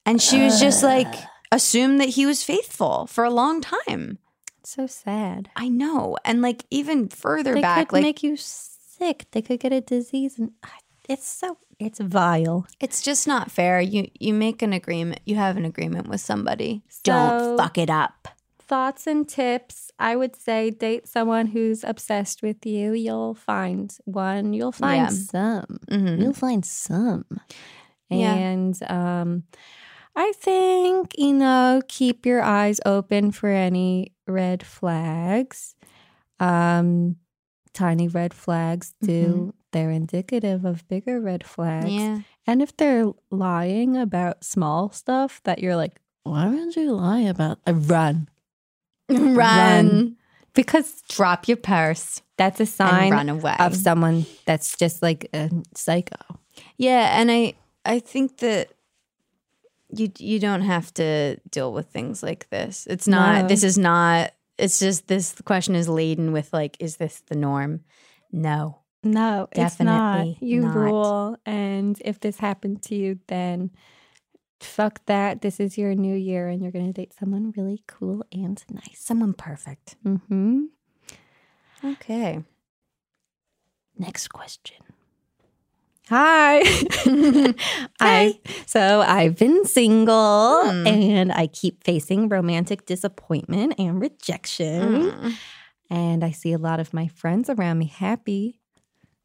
And 0.05 0.19
she 0.21 0.41
was 0.41 0.59
just 0.59 0.81
like 0.83 1.13
assumed 1.51 1.99
that 2.01 2.09
he 2.09 2.25
was 2.25 2.43
faithful 2.43 3.05
for 3.07 3.23
a 3.23 3.29
long 3.29 3.61
time. 3.61 4.17
It's 4.59 4.71
so 4.71 4.87
sad. 4.87 5.49
I 5.55 5.69
know. 5.69 6.17
And 6.25 6.41
like 6.41 6.65
even 6.71 7.07
further 7.09 7.53
They 7.53 7.61
back 7.61 7.89
could 7.89 7.93
like 7.97 8.01
make 8.03 8.23
you 8.23 8.35
sick. 8.37 9.25
They 9.31 9.41
could 9.43 9.59
get 9.59 9.71
a 9.73 9.81
disease, 9.81 10.37
and 10.39 10.51
ah, 10.63 10.77
it's 11.09 11.27
so 11.27 11.57
it's 11.81 11.99
vile. 11.99 12.65
it's 12.79 13.01
just 13.01 13.27
not 13.27 13.49
fair. 13.51 13.81
You 13.81 14.07
you 14.19 14.33
make 14.33 14.61
an 14.61 14.73
agreement, 14.73 15.19
you 15.25 15.35
have 15.35 15.57
an 15.57 15.65
agreement 15.65 16.07
with 16.07 16.21
somebody. 16.21 16.81
So- 16.87 17.01
Don't 17.11 17.57
fuck 17.57 17.77
it 17.77 17.89
up. 17.89 18.27
Thoughts 18.59 19.05
and 19.05 19.27
tips. 19.27 19.91
I 19.99 20.15
would 20.15 20.35
say 20.35 20.69
date 20.69 21.05
someone 21.07 21.47
who's 21.47 21.83
obsessed 21.83 22.41
with 22.41 22.65
you. 22.65 22.93
You'll 22.93 23.35
find 23.35 23.93
one. 24.05 24.53
You'll 24.53 24.71
find 24.71 25.01
Yeah. 25.01 25.09
some. 25.09 25.79
Mhm. 25.89 26.21
You'll 26.21 26.33
find 26.33 26.63
some. 26.65 27.25
Yeah. 28.09 28.33
And 28.33 28.77
um, 28.89 29.43
I 30.15 30.31
think 30.39 31.11
you 31.17 31.33
know 31.33 31.81
keep 31.87 32.25
your 32.25 32.41
eyes 32.41 32.79
open 32.85 33.31
for 33.31 33.49
any 33.49 34.13
red 34.27 34.63
flags. 34.65 35.75
Um, 36.39 37.17
tiny 37.73 38.07
red 38.07 38.33
flags 38.33 38.93
do. 39.01 39.53
They're 39.71 39.91
indicative 39.91 40.65
of 40.65 40.87
bigger 40.87 41.19
red 41.19 41.45
flags. 41.45 41.91
Yeah. 41.91 42.19
And 42.45 42.61
if 42.61 42.75
they're 42.75 43.11
lying 43.29 43.95
about 43.97 44.43
small 44.43 44.91
stuff 44.91 45.41
that 45.43 45.59
you're 45.59 45.75
like, 45.75 45.93
why 46.23 46.47
would 46.47 46.75
you 46.75 46.91
lie 46.93 47.21
about? 47.21 47.59
Uh, 47.67 47.73
run. 47.73 48.27
Run. 49.09 49.35
Run. 49.35 50.15
Because 50.53 51.01
Drop 51.09 51.47
your 51.47 51.57
purse 51.57 52.21
that's 52.41 52.59
a 52.59 52.65
sign 52.65 53.11
run 53.11 53.29
away. 53.29 53.55
of 53.59 53.75
someone 53.75 54.25
that's 54.45 54.75
just 54.75 55.01
like 55.01 55.29
a 55.33 55.49
psycho. 55.75 56.17
Yeah, 56.77 57.19
and 57.19 57.31
I 57.31 57.53
I 57.85 57.99
think 57.99 58.37
that 58.37 58.69
you 59.93 60.11
you 60.17 60.39
don't 60.39 60.61
have 60.63 60.93
to 60.95 61.37
deal 61.49 61.71
with 61.71 61.87
things 61.87 62.23
like 62.23 62.49
this. 62.49 62.87
It's 62.89 63.07
not. 63.07 63.43
No. 63.43 63.47
This 63.47 63.63
is 63.63 63.77
not. 63.77 64.31
It's 64.57 64.79
just 64.79 65.07
this 65.07 65.35
question 65.45 65.75
is 65.75 65.87
laden 65.87 66.31
with 66.33 66.51
like, 66.51 66.77
is 66.79 66.97
this 66.97 67.21
the 67.27 67.35
norm? 67.35 67.81
No. 68.31 68.80
No, 69.03 69.47
it's 69.51 69.79
not. 69.79 70.41
You 70.41 70.61
not. 70.61 70.75
rule. 70.75 71.37
And 71.45 71.99
if 72.05 72.19
this 72.19 72.37
happened 72.37 72.83
to 72.83 72.95
you, 72.95 73.19
then 73.27 73.71
fuck 74.59 75.03
that. 75.07 75.41
This 75.41 75.59
is 75.59 75.77
your 75.77 75.95
new 75.95 76.15
year 76.15 76.47
and 76.47 76.61
you're 76.61 76.71
going 76.71 76.85
to 76.85 76.93
date 76.93 77.13
someone 77.17 77.53
really 77.57 77.83
cool 77.87 78.23
and 78.31 78.63
nice. 78.69 78.99
Someone 78.99 79.33
perfect. 79.33 79.95
Mm-hmm. 80.05 80.65
Okay. 81.83 82.43
Next 83.97 84.27
question. 84.29 84.77
Hi. 86.09 86.59
I 87.99 88.39
so 88.65 89.01
I've 89.01 89.37
been 89.37 89.65
single 89.65 90.61
Hmm. 90.63 90.85
and 90.87 91.31
I 91.31 91.47
keep 91.47 91.83
facing 91.83 92.27
romantic 92.29 92.85
disappointment 92.85 93.75
and 93.79 93.99
rejection. 94.01 95.11
Mm. 95.11 95.33
And 95.89 96.23
I 96.23 96.31
see 96.31 96.53
a 96.53 96.57
lot 96.57 96.79
of 96.79 96.93
my 96.93 97.07
friends 97.07 97.49
around 97.49 97.79
me 97.79 97.85
happy 97.85 98.60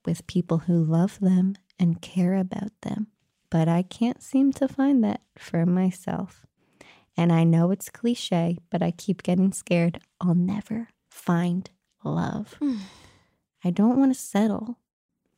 with 0.07 0.27
people 0.27 0.59
who 0.59 0.83
love 0.83 1.19
them 1.21 1.57
and 1.79 2.01
care 2.01 2.35
about 2.35 2.73
them. 2.83 3.09
But 3.51 3.69
I 3.69 3.83
can't 3.83 4.23
seem 4.23 4.53
to 4.55 4.69
find 4.69 5.05
that 5.05 5.21
for 5.37 5.67
myself. 5.67 6.47
And 7.17 7.33
I 7.33 7.45
know 7.45 7.71
it's 7.71 7.89
cliche, 7.91 8.59
but 8.71 8.83
I 8.83 8.91
keep 8.91 9.23
getting 9.23 9.53
scared 9.53 10.01
I'll 10.21 10.35
never 10.35 10.89
find 11.11 11.69
love. 12.05 12.59
I 13.65 13.71
don't 13.71 13.99
want 13.99 14.15
to 14.15 14.21
settle, 14.21 14.79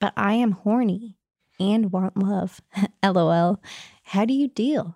but 0.00 0.12
I 0.16 0.34
am 0.34 0.52
horny 0.52 1.16
and 1.58 1.92
want 1.92 2.16
love. 2.16 2.60
LOL. 3.02 3.60
How 4.02 4.24
do 4.24 4.34
you 4.34 4.48
deal? 4.48 4.94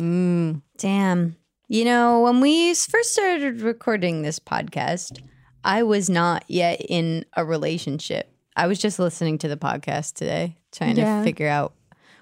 Mm, 0.00 0.62
damn. 0.78 1.36
You 1.68 1.84
know, 1.84 2.22
when 2.22 2.40
we 2.40 2.74
first 2.74 3.12
started 3.12 3.60
recording 3.60 4.22
this 4.22 4.38
podcast, 4.38 5.20
I 5.62 5.82
was 5.82 6.10
not 6.10 6.44
yet 6.48 6.80
in 6.80 7.24
a 7.34 7.44
relationship. 7.44 8.29
I 8.56 8.66
was 8.66 8.78
just 8.78 8.98
listening 8.98 9.38
to 9.38 9.48
the 9.48 9.56
podcast 9.56 10.14
today, 10.14 10.56
trying 10.72 10.96
Yeah. 10.96 11.18
to 11.18 11.24
figure 11.24 11.48
out 11.48 11.72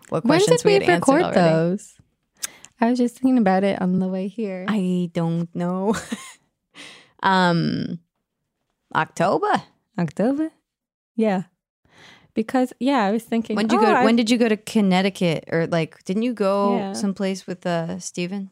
what 0.09 0.25
When 0.25 0.31
questions 0.39 0.63
did 0.63 0.67
we 0.69 0.73
had 0.75 0.83
answered 0.83 1.15
record 1.15 1.23
already. 1.25 1.41
those? 1.41 1.95
I 2.81 2.91
was 2.91 2.99
just 2.99 3.17
thinking 3.19 3.39
about 3.39 3.65
it 3.65 3.81
on 3.83 3.99
the 3.99 4.09
way 4.09 4.29
here. 4.29 4.65
I 4.69 5.11
don't 5.13 5.53
know. 5.55 5.97
um, 7.23 7.99
October. 8.95 9.63
October? 9.99 10.51
Yeah. 11.17 11.45
Because 12.35 12.73
yeah, 12.79 13.03
I 13.05 13.11
was 13.11 13.25
thinking 13.25 13.57
When 13.57 13.67
did 13.67 13.75
you 13.75 13.81
oh, 13.81 13.87
go? 13.87 13.93
I- 13.93 14.05
when 14.05 14.15
did 14.17 14.31
you 14.31 14.39
go 14.39 14.49
to 14.49 14.57
Connecticut, 14.57 15.45
or 15.51 15.67
like, 15.67 16.05
didn't 16.05 16.23
you 16.23 16.33
go 16.35 16.77
Yeah. 16.77 16.93
someplace 16.93 17.47
with 17.47 17.67
uh 17.67 17.99
Steven? 17.99 18.51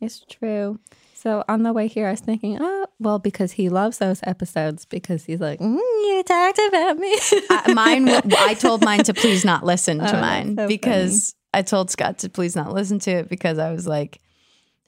It's 0.00 0.24
true. 0.28 0.80
So 1.22 1.44
on 1.50 1.64
the 1.64 1.74
way 1.74 1.86
here, 1.86 2.08
I 2.08 2.12
was 2.12 2.20
thinking, 2.20 2.56
oh, 2.62 2.86
well, 2.98 3.18
because 3.18 3.52
he 3.52 3.68
loves 3.68 3.98
those 3.98 4.20
episodes 4.22 4.86
because 4.86 5.22
he's 5.26 5.38
like, 5.38 5.60
mm, 5.60 5.76
you 5.76 6.22
talked 6.26 6.58
about 6.68 6.96
me. 6.96 7.14
I, 7.50 7.72
mine. 7.74 8.08
I 8.38 8.54
told 8.54 8.82
mine 8.82 9.04
to 9.04 9.12
please 9.12 9.44
not 9.44 9.62
listen 9.62 9.98
to 9.98 10.16
Oh, 10.16 10.20
mine 10.20 10.56
so 10.56 10.66
because 10.66 11.34
I 11.52 11.60
told 11.60 11.90
Scott 11.90 12.18
to 12.20 12.30
please 12.30 12.56
not 12.56 12.72
listen 12.72 13.00
to 13.00 13.10
it 13.10 13.28
because 13.28 13.58
I 13.58 13.70
was 13.70 13.86
like, 13.86 14.18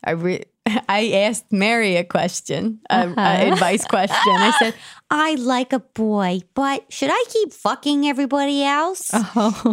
I 0.03 0.12
re- 0.12 0.45
I 0.88 1.11
asked 1.29 1.53
Mary 1.53 1.97
a 1.97 2.05
question, 2.05 2.81
a, 2.88 2.95
Uh-huh. 2.95 3.21
advice 3.21 3.85
question. 3.85 4.16
I 4.35 4.57
said, 4.59 4.75
I 5.11 5.35
like 5.35 5.75
a 5.75 5.81
boy, 5.81 6.40
but 6.55 6.90
should 6.90 7.11
I 7.12 7.25
keep 7.29 7.53
fucking 7.53 8.09
everybody 8.09 8.64
else? 8.64 9.11
oh. 9.12 9.73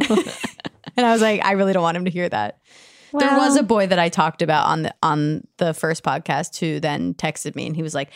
and 0.97 1.05
I 1.05 1.13
was 1.13 1.21
like, 1.21 1.41
I 1.45 1.53
really 1.53 1.71
don't 1.71 1.83
want 1.83 1.95
him 1.95 2.03
to 2.03 2.11
hear 2.11 2.27
that. 2.27 2.59
There 3.13 3.37
was 3.37 3.55
a 3.55 3.63
boy 3.63 3.87
that 3.87 3.99
I 3.99 4.09
talked 4.09 4.41
about 4.41 4.65
on 4.67 4.83
the 4.83 4.95
on 5.01 5.47
the 5.57 5.73
first 5.73 6.03
podcast 6.03 6.59
who 6.59 6.79
then 6.79 7.13
texted 7.13 7.55
me 7.55 7.65
and 7.65 7.75
he 7.75 7.81
was 7.81 7.95
like, 7.95 8.09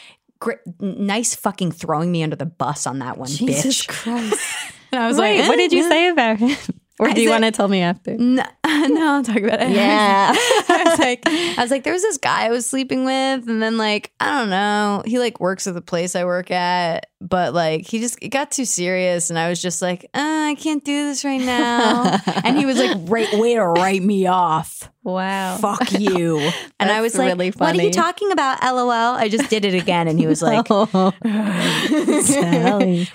nice 0.79 1.36
fucking 1.36 1.71
throwing 1.71 2.12
me 2.12 2.23
under 2.23 2.36
the 2.36 2.45
bus 2.45 2.86
on 2.88 2.99
that 2.99 3.17
one, 3.17 3.29
Jesus 3.29 3.86
bitch. 3.86 3.88
Christ. 3.88 4.73
And 4.93 5.01
I 5.01 5.08
was 5.08 5.17
Wait, 5.17 5.39
like, 5.39 5.49
what 5.49 5.56
did 5.56 5.73
you 5.73 5.86
eh, 5.86 5.89
say 5.89 6.10
about 6.10 6.38
him? 6.38 6.56
Or 6.99 7.10
do 7.10 7.21
you 7.21 7.32
want 7.32 7.43
to 7.43 7.51
tell 7.51 7.67
me 7.67 7.82
after? 7.82 8.15
No, 8.73 8.88
no, 8.88 9.13
I'll 9.13 9.23
talk 9.23 9.38
about 9.38 9.62
it. 9.62 9.69
Yeah. 9.69 10.34
I 10.36 10.84
was 10.86 10.99
like, 10.99 11.21
I 11.25 11.56
was 11.58 11.71
like, 11.71 11.84
there 11.84 11.93
was 11.93 12.01
this 12.01 12.17
guy 12.17 12.45
I 12.45 12.49
was 12.49 12.65
sleeping 12.65 13.06
with, 13.06 13.47
and 13.47 13.62
then 13.62 13.77
like, 13.77 14.12
I 14.19 14.39
don't 14.39 14.49
know, 14.49 15.03
he 15.06 15.19
like 15.19 15.39
works 15.39 15.67
at 15.67 15.73
the 15.73 15.82
place 15.82 16.15
I 16.15 16.25
work 16.25 16.51
at, 16.51 17.08
but 17.29 17.53
like, 17.53 17.88
he 17.88 17.99
just 17.99 18.17
it 18.21 18.29
got 18.29 18.51
too 18.51 18.65
serious, 18.65 19.29
and 19.29 19.39
I 19.39 19.49
was 19.49 19.62
just 19.62 19.81
like, 19.81 20.03
uh, 20.13 20.47
I 20.49 20.55
can't 20.59 20.83
do 20.83 21.07
this 21.07 21.23
right 21.23 21.41
now, 21.41 22.17
and 22.43 22.57
he 22.57 22.65
was 22.65 22.77
like, 22.77 22.97
right, 23.03 23.31
way 23.33 23.55
to 23.55 23.65
write 23.65 24.03
me 24.03 24.27
off, 24.27 24.89
Wow. 25.03 25.57
fuck 25.57 25.91
you, 25.93 26.39
and 26.79 26.91
I 26.91 27.01
was 27.01 27.17
like, 27.17 27.38
really 27.38 27.51
what 27.51 27.77
are 27.77 27.81
you 27.81 27.91
talking 27.91 28.31
about, 28.31 28.62
lol? 28.62 28.91
I 28.91 29.29
just 29.29 29.49
did 29.49 29.65
it 29.65 29.73
again, 29.73 30.07
and 30.07 30.19
he 30.19 30.27
was 30.27 30.41
like, 30.41 30.69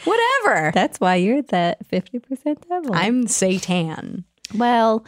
whatever. 0.05 0.71
That's 0.75 1.01
why 1.01 1.17
you're 1.17 1.43
that 1.43 1.87
50% 1.89 2.69
devil. 2.69 2.95
I'm 2.95 3.27
Satan. 3.27 4.25
Well, 4.55 5.05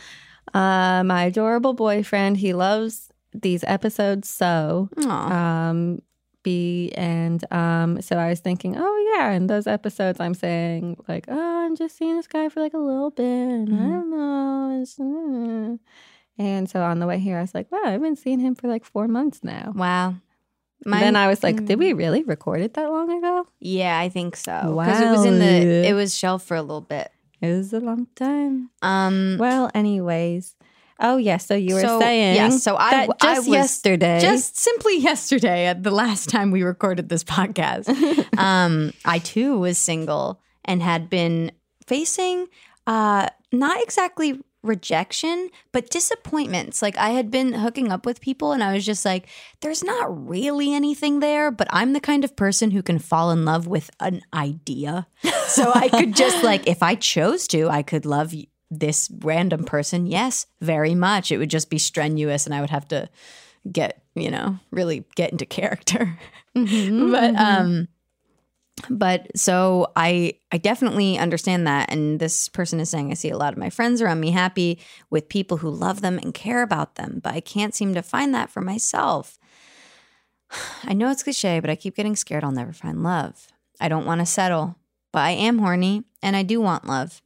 uh, 0.55 1.03
my 1.05 1.25
adorable 1.25 1.75
boyfriend, 1.75 2.37
he 2.37 2.53
loves 2.53 3.09
these 3.33 3.65
episodes 3.65 4.29
so. 4.29 4.89
Aw. 4.99 5.69
Um, 5.71 6.03
be 6.43 6.93
and 6.95 7.45
um, 7.53 8.01
so 8.01 8.17
I 8.17 8.29
was 8.29 8.41
thinking, 8.41 8.77
oh 8.79 9.15
yeah, 9.15 9.33
in 9.33 9.47
those 9.47 9.67
episodes, 9.67 10.21
I'm 10.21 10.35
saying 10.35 10.97
like, 11.09 11.27
oh, 11.29 11.65
I'm 11.67 11.77
just 11.77 11.97
seeing 11.97 12.17
this 12.17 12.27
guy 12.27 12.49
for 12.49 12.61
like 12.61 12.75
a 12.75 12.79
little 12.79 13.11
bit, 13.11 13.25
and 13.25 13.75
I 13.75 13.89
don't 13.89 14.11
know. 14.11 14.85
Uh. 14.99 15.77
And 16.43 16.71
so 16.71 16.81
on 16.83 17.01
the 17.01 17.07
way 17.07 17.19
here, 17.19 17.37
I 17.37 17.43
was 17.43 17.55
like, 17.55 17.71
wow, 17.71 17.83
I've 17.85 18.01
been 18.01 18.17
seeing 18.17 18.41
him 18.41 18.55
for 18.55 18.67
like 18.67 18.85
four 18.85 19.07
months 19.09 19.45
now. 19.45 19.73
Wow. 19.75 20.15
And 20.87 20.95
then 20.95 21.17
I 21.17 21.29
was 21.29 21.43
like, 21.43 21.67
did 21.67 21.79
we 21.79 21.93
really 21.93 22.23
record 22.23 22.63
it 22.63 22.75
that 22.75 22.91
long 22.91 23.11
ago? 23.11 23.47
Yeah, 23.59 23.99
I 23.99 24.09
think 24.09 24.37
so. 24.37 24.79
Because 24.81 25.01
it 25.01 25.11
was 25.11 25.27
in 25.27 25.39
the 25.39 25.87
it 25.87 25.93
was 25.93 26.17
shelved 26.17 26.47
for 26.47 26.57
a 26.57 26.63
little 26.63 26.81
bit. 26.81 27.11
It 27.43 27.49
was 27.49 27.73
a 27.73 27.81
long 27.81 28.07
time. 28.17 28.71
Um 28.81 29.37
Well, 29.39 29.71
anyways. 29.75 30.57
Oh 31.01 31.17
yeah, 31.17 31.39
so 31.39 31.55
you 31.55 31.75
were 31.75 31.81
So, 31.81 31.99
saying 32.01 32.35
yes, 32.37 32.63
so 32.63 32.77
I- 32.77 32.91
that 32.91 33.09
I 33.23 33.35
just 33.37 33.49
was 33.49 33.55
yesterday. 33.55 34.21
just 34.21 34.59
simply 34.59 34.99
yesterday 35.11 35.67
at 35.67 35.83
the 35.83 35.91
last 35.91 36.29
time 36.29 36.51
we 36.51 36.63
recorded 36.63 37.09
this 37.09 37.25
podcast. 37.25 37.89
um 38.39 38.93
I 39.05 39.19
too 39.19 39.59
was 39.59 39.79
single 39.79 40.41
and 40.65 40.83
had 40.83 41.09
been 41.11 41.53
facing 41.87 42.47
uh 42.87 43.29
not 43.53 43.83
exactly 43.83 44.39
rejection 44.63 45.49
but 45.73 45.89
disappointments 45.89 46.83
like 46.83 46.95
i 46.99 47.11
had 47.11 47.31
been 47.31 47.55
hooking 47.55 47.91
up 47.91 48.05
with 48.05 48.21
people 48.21 48.53
and 48.53 48.63
i 48.63 48.75
was 48.75 48.85
just 48.85 49.07
like 49.07 49.27
there's 49.63 49.83
not 49.83 50.29
really 50.29 50.75
anything 50.75 51.21
there 51.21 51.51
but 51.51 51.67
i'm 51.71 51.95
the 51.95 52.01
kind 52.01 52.25
of 52.25 52.37
person 52.37 52.71
who 52.71 52.83
can 52.83 52.99
fall 52.99 53.31
in 53.31 53.45
love 53.47 53.67
with 53.67 53.91
an 54.01 54.21
idea 54.35 55.07
so 55.47 55.73
i 55.75 55.89
could 55.89 56.15
just 56.15 56.45
like 56.45 56.67
if 56.69 56.83
i 56.83 56.95
chose 56.95 57.49
to 57.49 57.69
i 57.71 57.83
could 57.83 58.05
love 58.05 58.35
this 58.71 59.11
random 59.21 59.65
person? 59.65 60.07
Yes 60.07 60.47
very 60.61 60.95
much. 60.95 61.33
It 61.33 61.39
would 61.39 61.51
just 61.51 61.71
be 61.71 61.79
strenuous 61.79 62.47
and 62.47 62.55
i 62.55 62.61
would 62.61 62.71
have 62.71 62.89
to 62.89 63.09
get 63.71 64.03
you 64.15 64.31
know 64.31 64.59
really 64.71 65.05
get 65.17 65.33
into 65.33 65.47
character. 65.59 66.19
But 66.55 67.37
um 67.37 67.89
but 68.89 69.27
so 69.37 69.93
i 69.97 70.35
i 70.53 70.59
definitely 70.59 71.19
understand 71.19 71.67
that. 71.67 71.93
And 71.93 72.21
this 72.21 72.49
person 72.49 72.81
is 72.81 72.89
saying 72.91 73.11
i 73.11 73.15
see 73.15 73.31
a 73.31 73.37
lot 73.37 73.53
of 73.53 73.59
my 73.59 73.71
friends 73.71 74.01
around 74.01 74.21
me 74.21 74.31
happy 74.31 74.79
with 75.11 75.29
people 75.29 75.59
who 75.59 75.71
love 75.71 76.01
them 76.01 76.19
and 76.19 76.33
care 76.33 76.63
about 76.63 76.95
them 76.95 77.21
but 77.23 77.35
i 77.35 77.41
can't 77.41 77.75
seem 77.75 77.95
to 77.95 78.03
find 78.03 78.35
that 78.35 78.51
for 78.51 78.61
myself. 78.61 79.39
I 80.85 80.95
know 80.95 81.11
it's 81.11 81.23
cliche 81.23 81.61
but 81.61 81.71
i 81.71 81.77
keep 81.77 81.97
getting 81.97 82.17
scared 82.17 82.45
i'll 82.45 82.53
never 82.53 82.73
find 82.73 83.03
love. 83.03 83.49
I 83.81 83.89
don't 83.89 84.07
want 84.07 84.21
to 84.21 84.27
settle 84.27 84.77
but 85.13 85.21
i 85.21 85.31
am 85.31 85.59
horny 85.59 86.05
and 86.23 86.37
i 86.37 86.43
do 86.43 86.61
want 86.61 86.87
love 86.87 87.23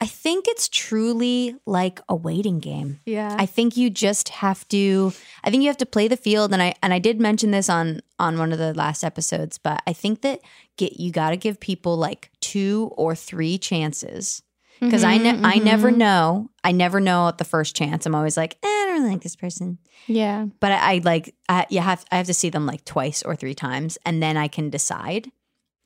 i 0.00 0.06
think 0.06 0.46
it's 0.48 0.68
truly 0.68 1.56
like 1.66 2.00
a 2.08 2.14
waiting 2.14 2.58
game 2.60 3.00
yeah. 3.06 3.36
I 3.38 3.46
think 3.46 3.76
you 3.76 3.90
just 3.90 4.28
have 4.30 4.66
to 4.68 5.12
I 5.42 5.50
think 5.50 5.62
you 5.62 5.68
have 5.68 5.76
to 5.78 5.86
play 5.86 6.08
the 6.08 6.16
field 6.16 6.52
and 6.52 6.62
I 6.62 6.74
and 6.82 6.92
I 6.94 6.98
did 6.98 7.20
mention 7.20 7.50
this 7.50 7.68
on 7.68 8.00
on 8.18 8.38
one 8.38 8.52
of 8.52 8.58
the 8.58 8.72
last 8.74 9.04
episodes, 9.04 9.58
but 9.58 9.82
I 9.86 9.92
think 9.92 10.22
that 10.22 10.40
get 10.76 10.98
you 10.98 11.10
got 11.12 11.30
to 11.30 11.36
give 11.36 11.60
people 11.60 11.96
like 11.96 12.30
two 12.40 12.90
or 12.96 13.14
three 13.14 13.58
chances. 13.58 14.42
Cuz 14.80 15.04
I 15.04 15.18
ne- 15.18 15.40
I 15.42 15.58
never 15.58 15.90
know. 15.90 16.50
I 16.62 16.72
never 16.72 17.00
know 17.00 17.28
at 17.28 17.38
the 17.38 17.44
first 17.44 17.76
chance. 17.76 18.06
I'm 18.06 18.14
always 18.14 18.36
like, 18.36 18.56
eh, 18.62 18.66
I 18.66 18.84
don't 18.86 18.98
really 19.00 19.12
like 19.12 19.22
this 19.22 19.36
person. 19.36 19.78
yeah. 20.06 20.46
But 20.60 20.72
I, 20.72 20.94
I 20.94 21.00
like 21.04 21.34
I, 21.48 21.66
you 21.70 21.80
have 21.80 22.04
I 22.10 22.16
have 22.16 22.26
to 22.26 22.34
see 22.34 22.50
them 22.50 22.66
like 22.66 22.84
twice 22.84 23.22
or 23.22 23.36
three 23.36 23.54
times 23.54 23.98
and 24.06 24.22
then 24.22 24.36
I 24.36 24.48
can 24.48 24.70
decide. 24.70 25.30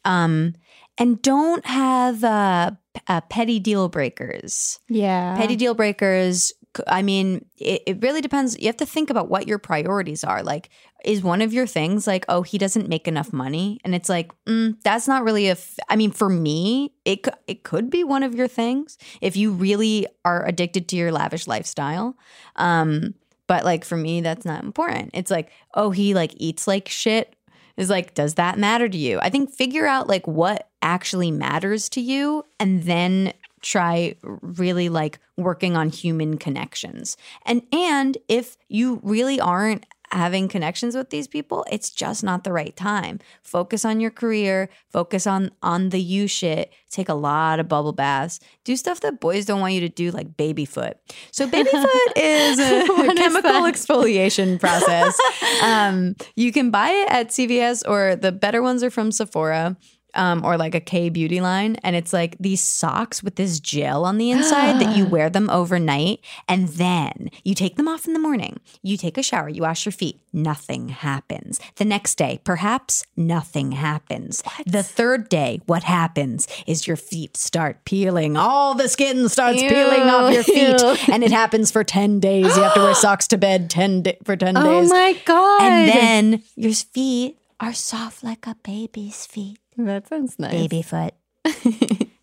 Um 0.05 0.55
and 0.97 1.23
don't 1.23 1.65
have 1.67 2.25
uh, 2.25 2.73
uh 3.07 3.21
petty 3.23 3.59
deal 3.59 3.89
breakers 3.89 4.79
Yeah. 4.89 5.37
petty 5.37 5.57
deal 5.57 5.75
breakers 5.75 6.53
I 6.87 7.03
mean 7.03 7.45
it, 7.57 7.83
it 7.87 8.03
really 8.03 8.21
depends 8.21 8.59
you 8.59 8.67
have 8.67 8.77
to 8.79 8.87
think 8.87 9.11
about 9.11 9.29
what 9.29 9.49
your 9.49 9.59
priorities 9.59 10.23
are 10.25 10.43
like 10.43 10.69
is 11.05 11.23
one 11.23 11.41
of 11.43 11.53
your 11.53 11.67
things 11.67 12.07
like 12.07 12.25
oh 12.29 12.43
he 12.43 12.59
doesn't 12.59 12.89
make 12.89 13.09
enough 13.09 13.33
money 13.33 13.81
and 13.85 13.95
it's 13.95 14.09
like 14.09 14.31
mm, 14.47 14.77
that's 14.83 15.09
not 15.09 15.25
really 15.25 15.49
a 15.49 15.53
f- 15.53 15.79
i 15.89 15.97
mean 15.97 16.11
for 16.11 16.29
me 16.29 16.93
it, 17.05 17.27
it 17.47 17.63
could 17.65 17.89
be 17.91 18.05
one 18.05 18.23
of 18.23 18.35
your 18.35 18.49
things 18.49 18.99
if 19.21 19.37
you 19.37 19.51
really 19.53 20.07
are 20.25 20.45
addicted 20.47 20.89
to 20.89 20.97
your 20.97 21.11
lavish 21.11 21.47
lifestyle 21.47 22.17
um 22.57 23.15
But 23.49 23.65
like 23.65 23.83
for 23.85 23.97
me, 23.97 24.21
that's 24.21 24.45
not 24.45 24.63
important. 24.63 25.11
It's 25.15 25.31
like, 25.31 25.49
oh, 25.73 25.91
he 25.91 26.13
like 26.13 26.35
eats 26.37 26.67
like 26.69 26.87
shit. 26.87 27.35
Is 27.79 27.89
like, 27.89 28.13
does 28.13 28.35
that 28.35 28.59
matter 28.59 28.89
to 28.91 28.99
you? 28.99 29.19
I 29.23 29.31
think 29.31 29.51
figure 29.51 29.87
out 29.87 30.07
like 30.07 30.27
what 30.29 30.68
actually 30.83 31.31
matters 31.31 31.89
to 31.91 32.01
you 32.01 32.45
and 32.61 32.85
then 32.85 33.33
try 33.61 34.15
really 34.23 34.89
like 34.89 35.19
working 35.37 35.77
on 35.77 35.89
human 35.89 36.39
connections. 36.39 37.17
And 37.45 37.63
and 37.73 38.19
if 38.29 38.57
you 38.69 39.01
really 39.03 39.41
aren't 39.41 39.85
having 40.11 40.49
connections 40.49 40.97
with 40.97 41.11
these 41.11 41.29
people, 41.29 41.67
it's 41.71 41.91
just 41.91 42.25
not 42.25 42.45
the 42.45 42.53
right 42.53 42.75
time. 42.77 43.19
Focus 43.43 43.85
on 43.85 44.01
your 44.01 44.11
career, 44.11 44.69
focus 44.91 45.27
on 45.27 45.51
on 45.63 45.91
the 45.91 46.01
you 46.01 46.27
shit, 46.27 46.73
take 46.91 47.09
a 47.09 47.15
lot 47.15 47.61
of 47.61 47.69
bubble 47.69 47.93
baths, 47.93 48.41
do 48.65 48.77
stuff 48.77 49.01
that 49.01 49.21
boys 49.21 49.45
don't 49.45 49.61
want 49.61 49.75
you 49.75 49.81
to 49.81 49.89
do 49.89 50.11
like 50.11 50.37
baby 50.37 50.65
foot. 50.65 50.97
So 51.31 51.47
baby 51.47 51.71
foot 51.73 52.13
is 52.17 52.59
a 52.59 52.87
chemical 53.15 53.63
exfoliation 53.63 54.59
process. 54.61 55.19
Um, 55.63 56.17
you 56.37 56.53
can 56.53 56.71
buy 56.71 56.91
it 56.91 57.11
at 57.11 57.29
CVS 57.29 57.83
or 57.87 58.17
the 58.17 58.33
better 58.33 58.63
ones 58.63 58.83
are 58.83 58.91
from 58.91 59.13
Sephora 59.13 59.77
um, 60.19 60.45
or 60.45 60.57
like 60.59 60.75
a 60.75 60.81
K 60.81 61.09
beauty 61.09 61.41
line. 61.41 61.77
And 61.83 61.97
it's 61.97 62.13
like 62.13 62.37
these 62.39 62.61
socks 62.61 63.23
with 63.23 63.37
this 63.37 63.61
gel 63.61 64.05
on 64.05 64.19
the 64.19 64.31
inside 64.31 64.81
that 64.81 64.97
you 64.97 65.07
wear 65.15 65.31
them 65.31 65.49
overnight. 65.49 66.21
And 66.49 66.69
then 66.69 67.31
you 67.45 67.55
take 67.55 67.77
them 67.77 67.89
off 67.89 68.07
in 68.07 68.13
the 68.13 68.19
morning. 68.19 68.61
You 68.83 68.97
take 68.97 69.17
a 69.17 69.23
shower, 69.23 69.49
you 69.49 69.63
wash 69.63 69.87
your 69.87 69.93
feet. 69.93 70.21
Nothing 70.33 70.91
happens. 70.91 71.59
The 71.77 71.85
next 71.87 72.17
day, 72.17 72.41
perhaps 72.45 73.05
nothing 73.17 73.73
happens. 73.73 74.43
The 74.67 74.83
third 74.83 75.29
day, 75.31 75.61
what 75.67 75.85
happens 75.85 76.47
is 76.67 76.87
your 76.87 76.97
feet 76.97 77.37
start 77.37 77.85
peeling. 77.85 78.37
All 78.37 78.75
the 78.75 78.89
skin 78.89 79.29
starts 79.31 79.63
peeling 79.63 80.03
off 80.03 80.33
your 80.35 80.43
feet. 80.57 80.83
And 81.09 81.25
it 81.25 81.31
happens 81.33 81.71
for 81.71 81.83
10 81.85 82.21
days. 82.21 82.57
You 82.57 82.63
have 82.63 82.75
to 82.75 82.81
wear 82.81 82.95
socks 83.07 83.27
to 83.29 83.39
bed 83.39 83.71
10 83.71 84.03
di- 84.03 84.19
for 84.25 84.37
10 84.37 84.57
Oh 84.59 84.83
my 84.89 85.17
god. 85.25 85.63
and 85.63 85.89
then 85.89 86.43
your 86.57 86.73
feet 86.75 87.39
Are 87.61 87.73
soft 87.73 88.23
like 88.23 88.47
a 88.47 88.57
baby's 88.63 89.25
feet. 89.25 89.59
That 89.79 90.09
sounds 90.09 90.39
nice. 90.39 90.53
Baby 90.53 90.83
foot. 90.83 91.15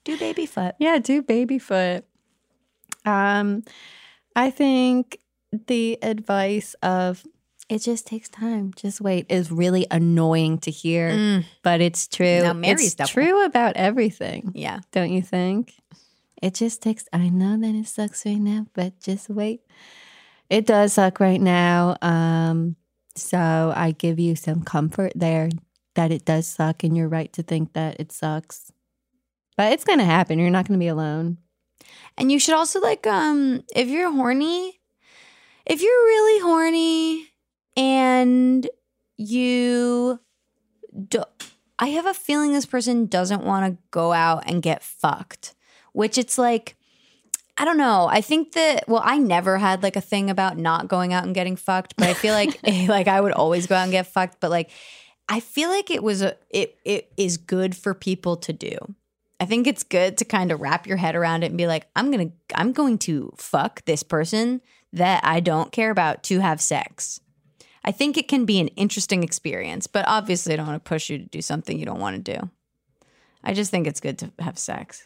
do 0.03 0.17
baby 0.19 0.45
foot. 0.45 0.75
Yeah, 0.79 0.99
do 0.99 1.21
baby 1.21 1.57
foot. 1.59 2.05
Um, 3.05 3.63
I 4.35 4.49
think 4.51 5.19
the 5.67 5.97
advice 6.03 6.75
of 6.83 7.23
it 7.69 7.79
just 7.79 8.05
takes 8.05 8.29
time, 8.29 8.73
just 8.75 9.01
wait 9.01 9.25
is 9.29 9.51
really 9.51 9.87
annoying 9.89 10.59
to 10.59 10.71
hear, 10.71 11.43
but 11.63 11.81
it's 11.81 12.07
true. 12.07 12.41
Now, 12.43 12.53
Mary's 12.53 12.87
it's 12.87 12.95
double. 12.95 13.09
true 13.09 13.45
about 13.45 13.75
everything, 13.75 14.51
Yeah. 14.53 14.81
don't 14.91 15.11
you 15.11 15.21
think? 15.23 15.73
It 16.43 16.53
just 16.53 16.81
takes. 16.83 17.05
I 17.13 17.29
know 17.29 17.57
that 17.57 17.73
it 17.73 17.87
sucks 17.87 18.25
right 18.25 18.37
now, 18.39 18.67
but 18.73 18.99
just 18.99 19.29
wait. 19.29 19.61
It 20.49 20.67
does 20.67 20.93
suck 20.93 21.19
right 21.19 21.41
now. 21.41 21.95
Um, 22.03 22.75
so 23.15 23.73
I 23.75 23.91
give 23.97 24.19
you 24.19 24.35
some 24.35 24.61
comfort 24.61 25.13
there 25.15 25.49
that 25.95 26.11
it 26.11 26.25
does 26.25 26.47
suck, 26.47 26.83
and 26.83 26.95
you're 26.95 27.07
right 27.07 27.31
to 27.33 27.43
think 27.43 27.73
that 27.73 27.99
it 27.99 28.11
sucks. 28.11 28.71
But 29.57 29.71
it's 29.71 29.83
gonna 29.83 30.05
happen. 30.05 30.39
You're 30.39 30.49
not 30.49 30.67
gonna 30.67 30.79
be 30.79 30.87
alone. 30.87 31.37
And 32.17 32.31
you 32.31 32.39
should 32.39 32.55
also 32.55 32.79
like 32.79 33.05
um 33.07 33.63
if 33.75 33.87
you're 33.87 34.11
horny, 34.11 34.79
if 35.65 35.81
you're 35.81 35.91
really 35.91 36.41
horny 36.41 37.27
and 37.75 38.69
you 39.17 40.19
do, 41.07 41.23
I 41.79 41.87
have 41.87 42.05
a 42.05 42.13
feeling 42.13 42.53
this 42.53 42.65
person 42.65 43.05
doesn't 43.05 43.43
want 43.43 43.73
to 43.73 43.81
go 43.91 44.13
out 44.13 44.43
and 44.45 44.61
get 44.61 44.83
fucked, 44.83 45.55
which 45.93 46.17
it's 46.17 46.37
like 46.37 46.75
I 47.57 47.63
don't 47.63 47.77
know. 47.77 48.07
I 48.11 48.19
think 48.19 48.51
that 48.53 48.87
well, 48.87 49.01
I 49.03 49.17
never 49.17 49.57
had 49.57 49.81
like 49.81 49.95
a 49.95 50.01
thing 50.01 50.29
about 50.29 50.57
not 50.57 50.89
going 50.89 51.13
out 51.13 51.23
and 51.23 51.33
getting 51.33 51.55
fucked, 51.55 51.95
but 51.95 52.09
I 52.09 52.13
feel 52.13 52.33
like 52.33 52.59
like 52.87 53.07
I 53.07 53.19
would 53.21 53.31
always 53.31 53.67
go 53.67 53.75
out 53.75 53.83
and 53.83 53.91
get 53.91 54.07
fucked, 54.07 54.39
but 54.41 54.51
like 54.51 54.71
I 55.27 55.39
feel 55.39 55.69
like 55.69 55.89
it 55.89 56.03
was 56.03 56.21
a 56.21 56.35
it 56.49 56.77
it 56.85 57.11
is 57.17 57.37
good 57.37 57.75
for 57.75 57.93
people 57.93 58.37
to 58.37 58.53
do. 58.53 58.77
I 59.39 59.45
think 59.45 59.67
it's 59.67 59.83
good 59.83 60.17
to 60.19 60.25
kind 60.25 60.51
of 60.51 60.61
wrap 60.61 60.87
your 60.87 60.97
head 60.97 61.15
around 61.15 61.43
it 61.43 61.47
and 61.47 61.57
be 61.57 61.67
like, 61.67 61.87
I'm 61.95 62.11
gonna 62.11 62.31
I'm 62.53 62.71
going 62.71 62.97
to 62.99 63.33
fuck 63.37 63.83
this 63.85 64.03
person 64.03 64.61
that 64.93 65.21
I 65.25 65.39
don't 65.39 65.71
care 65.71 65.91
about 65.91 66.23
to 66.23 66.39
have 66.39 66.61
sex. 66.61 67.19
I 67.83 67.91
think 67.91 68.17
it 68.17 68.27
can 68.27 68.45
be 68.45 68.59
an 68.59 68.69
interesting 68.69 69.23
experience, 69.23 69.85
but 69.87 70.05
obviously 70.07 70.53
I 70.53 70.55
don't 70.55 70.67
want 70.67 70.83
to 70.83 70.89
push 70.89 71.09
you 71.09 71.19
to 71.19 71.25
do 71.25 71.41
something 71.41 71.77
you 71.77 71.85
don't 71.85 71.99
want 71.99 72.15
to 72.23 72.37
do. 72.37 72.49
I 73.43 73.53
just 73.53 73.69
think 73.69 73.85
it's 73.85 73.99
good 73.99 74.17
to 74.19 74.31
have 74.39 74.57
sex. 74.57 75.05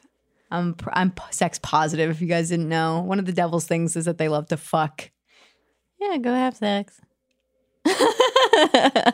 I'm 0.51 0.75
I'm 0.93 1.13
sex 1.29 1.59
positive. 1.61 2.09
If 2.09 2.21
you 2.21 2.27
guys 2.27 2.49
didn't 2.49 2.69
know, 2.69 3.01
one 3.01 3.19
of 3.19 3.25
the 3.25 3.33
devil's 3.33 3.65
things 3.65 3.95
is 3.95 4.05
that 4.05 4.17
they 4.17 4.29
love 4.29 4.47
to 4.47 4.57
fuck. 4.57 5.11
Yeah, 5.99 6.17
go 6.17 6.33
have 6.33 6.55
sex. 6.55 7.01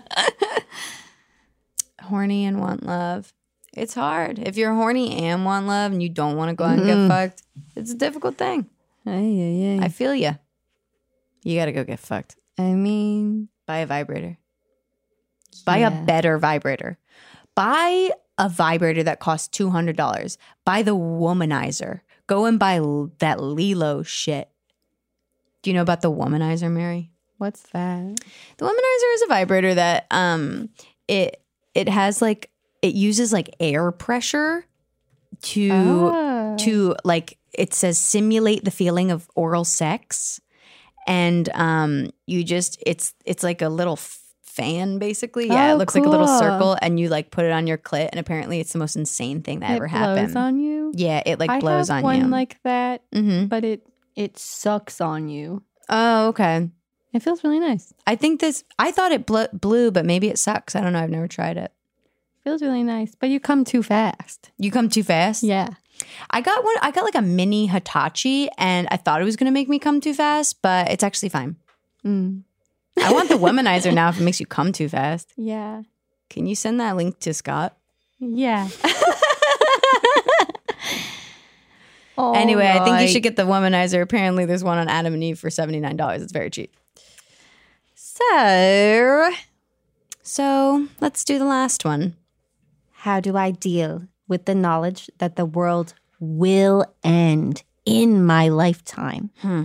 horny 2.01 2.45
and 2.45 2.60
want 2.60 2.86
love. 2.86 3.34
It's 3.73 3.93
hard. 3.93 4.39
If 4.39 4.58
you're 4.58 4.73
horny 4.73 5.23
and 5.23 5.45
want 5.45 5.67
love 5.67 5.91
and 5.91 6.01
you 6.01 6.10
don't 6.10 6.38
want 6.38 6.49
to 6.49 6.55
go 6.55 6.63
out 6.63 6.77
and 6.77 6.86
get 6.86 6.95
mm-hmm. 6.95 7.10
fucked, 7.10 7.43
it's 7.75 7.91
a 7.91 7.95
difficult 7.95 8.38
thing. 8.38 8.69
Ay, 9.05 9.77
ay, 9.79 9.84
I 9.84 9.89
feel 9.89 10.15
you. 10.15 10.38
You 11.43 11.60
got 11.60 11.65
to 11.65 11.71
go 11.71 11.84
get 11.84 11.99
fucked. 11.99 12.38
I 12.58 12.73
mean, 12.73 13.49
Buy 13.65 13.79
a 13.79 13.86
vibrator. 13.86 14.38
Buy 15.65 15.77
Yeah. 15.77 16.01
a 16.01 16.05
better 16.05 16.38
vibrator. 16.38 16.97
Buy 17.55 18.12
a 18.38 18.49
vibrator 18.49 19.03
that 19.03 19.19
costs 19.19 19.47
$200. 19.58 20.38
Buy 20.65 20.84
the 20.84 20.95
womanizer. 20.95 22.01
Go 22.27 22.45
and 22.45 22.60
buy 22.60 22.77
l- 22.77 23.12
that 23.19 23.39
Lelo 23.39 24.05
shit. 24.05 24.49
Do 25.62 25.69
you 25.69 25.73
know 25.73 25.81
about 25.81 26.01
the 26.01 26.12
womanizer, 26.12 26.71
Mary? 26.71 27.12
What's 27.38 27.62
that? 27.74 28.15
The 28.58 28.65
womanizer 28.65 29.13
is 29.15 29.21
a 29.24 29.28
vibrator 29.28 29.74
that 29.76 30.08
um 30.12 30.69
it 31.08 31.41
it 31.74 31.89
has 31.89 32.21
like 32.21 32.50
it 32.82 32.93
uses 32.95 33.34
like 33.34 33.56
air 33.60 33.91
pressure 33.91 34.65
to 35.41 35.69
Oh. 35.71 36.56
to 36.60 36.95
like 37.04 37.38
it 37.54 37.74
says 37.74 37.98
simulate 37.98 38.63
the 38.63 38.71
feeling 38.71 39.12
of 39.12 39.30
oral 39.36 39.65
sex 39.65 40.39
and 41.08 41.50
um 41.54 42.10
you 42.26 42.43
just 42.43 42.82
it's 42.86 43.13
it's 43.26 43.43
like 43.43 43.62
a 43.62 43.69
little 43.69 43.98
fan 44.43 44.98
basically 45.00 45.48
yeah 45.48 45.71
Oh, 45.71 45.76
it 45.76 45.78
looks 45.78 45.95
like 45.95 46.06
a 46.06 46.10
little 46.10 46.28
circle 46.28 46.78
and 46.82 46.98
you 47.00 47.10
like 47.10 47.30
put 47.30 47.43
it 47.43 47.52
on 47.52 47.67
your 47.67 47.78
clit 47.78 48.08
and 48.12 48.19
apparently 48.19 48.62
it's 48.62 48.71
the 48.71 48.80
most 48.80 48.95
insane 48.95 49.41
thing 49.41 49.60
that 49.60 49.71
it 49.71 49.76
ever 49.76 49.88
blows 49.89 50.00
happened 50.02 50.38
on 50.38 50.60
you. 50.60 50.93
yeah 50.95 51.21
it 51.26 51.39
like 51.39 51.50
I 51.50 51.60
blows 51.60 51.89
on 51.89 52.02
one 52.04 52.21
you 52.21 52.28
like 52.28 52.62
that, 52.63 53.04
mm-hmm. 53.12 53.48
but 53.48 53.65
it 53.65 53.86
it 54.15 54.38
sucks 54.39 55.02
on 55.02 55.28
you. 55.28 55.62
oh 55.89 56.30
okay 56.30 56.69
It 57.15 57.23
feels 57.23 57.43
really 57.43 57.60
nice. 57.60 57.93
i 58.06 58.15
think 58.15 58.41
this 58.41 58.63
i 58.78 58.91
thought 58.91 59.12
it 59.13 59.25
bl- 59.25 59.51
blew 59.54 59.89
but 59.89 60.06
maybe 60.06 60.28
it 60.28 60.38
sucks 60.38 60.75
i 60.75 60.82
don't 60.82 60.91
know 60.93 60.99
i've 60.99 61.10
never 61.10 61.28
tried 61.28 61.58
it 61.58 61.71
Feels 62.43 62.62
really 62.62 62.84
nice, 62.84 63.15
but 63.15 63.30
you 63.30 63.39
come 63.39 63.65
too 63.65 63.82
fast. 63.82 64.51
you 64.60 64.69
come 64.69 64.88
too 64.88 65.01
fast 65.01 65.41
Yeah. 65.41 65.69
I 66.30 66.41
got 66.41 66.63
one. 66.63 66.75
I 66.82 66.91
got 66.91 67.04
like 67.06 67.15
a 67.15 67.21
mini 67.23 67.65
Hitachi, 67.67 68.49
and 68.60 68.88
I 68.91 68.97
thought 68.97 69.19
it 69.21 69.23
was 69.23 69.36
going 69.38 69.45
to 69.47 69.51
make 69.60 69.67
me 69.69 69.80
come 69.80 69.99
too 70.01 70.13
fast, 70.13 70.62
but 70.62 70.91
it's 70.91 71.04
actually 71.04 71.30
fine. 71.30 71.56
Mm. 72.06 72.43
I 73.01 73.12
want 73.13 73.30
the 73.30 73.36
womanizer 73.45 73.91
now. 73.93 74.10
If 74.10 74.19
it 74.19 74.23
makes 74.23 74.39
you 74.41 74.45
come 74.45 74.71
too 74.73 74.89
fast, 74.89 75.32
Yeah. 75.38 75.84
can 76.30 76.45
you 76.45 76.54
send 76.54 76.80
that 76.82 76.95
link 76.97 77.17
to 77.21 77.34
Scott? 77.34 77.78
Yeah. 78.19 78.67
anyway, 82.17 82.67
I 82.67 82.84
think 82.84 83.01
you 83.01 83.08
should 83.08 83.23
get 83.23 83.36
the 83.36 83.43
womanizer. 83.43 84.01
Apparently, 84.01 84.45
there's 84.45 84.63
one 84.63 84.78
on 84.78 84.88
Adam 84.88 85.13
and 85.13 85.23
Eve 85.23 85.39
for 85.39 85.49
seventy 85.49 85.80
nine 85.80 85.95
dollars. 85.97 86.21
It's 86.21 86.32
very 86.34 86.49
cheap. 86.49 86.75
So, 88.15 89.32
So 90.23 90.88
let's 91.01 91.23
do 91.25 91.38
the 91.38 91.45
last 91.45 91.84
one. 91.84 92.15
how 93.06 93.19
do 93.19 93.36
I 93.38 93.51
deal 93.51 94.04
with 94.28 94.45
the 94.45 94.56
knowledge 94.56 95.10
that 95.19 95.36
the 95.36 95.45
world 95.45 95.93
will 96.19 96.86
end 97.04 97.63
in 97.86 98.25
my 98.25 98.47
lifetime? 98.47 99.32
Hmm. 99.41 99.63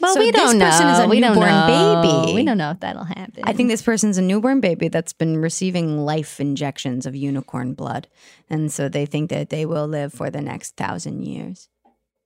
Well, 0.00 0.14
So 0.14 0.20
we 0.20 0.30
this 0.32 0.40
don't 0.40 0.58
know. 0.58 0.70
person 0.70 0.88
is 0.88 0.98
a 1.00 1.08
we 1.08 1.20
don't 1.20 1.34
newborn 1.34 1.50
know. 1.50 2.00
baby. 2.24 2.34
We 2.34 2.44
don't 2.44 2.56
know 2.58 2.70
if 2.70 2.80
that'll 2.80 3.04
happen. 3.04 3.42
I 3.44 3.52
think 3.52 3.68
this 3.68 3.82
person's 3.82 4.16
a 4.18 4.22
newborn 4.22 4.60
baby 4.60 4.88
that's 4.88 5.12
been 5.12 5.36
receiving 5.36 5.98
life 6.06 6.40
injections 6.40 7.04
of 7.06 7.14
unicorn 7.14 7.74
blood, 7.74 8.08
and 8.50 8.72
so 8.72 8.88
they 8.88 9.04
think 9.06 9.28
that 9.30 9.50
they 9.50 9.66
will 9.66 9.86
live 9.86 10.12
for 10.12 10.30
the 10.30 10.40
next 10.40 10.76
thousand 10.76 11.22
years. 11.24 11.68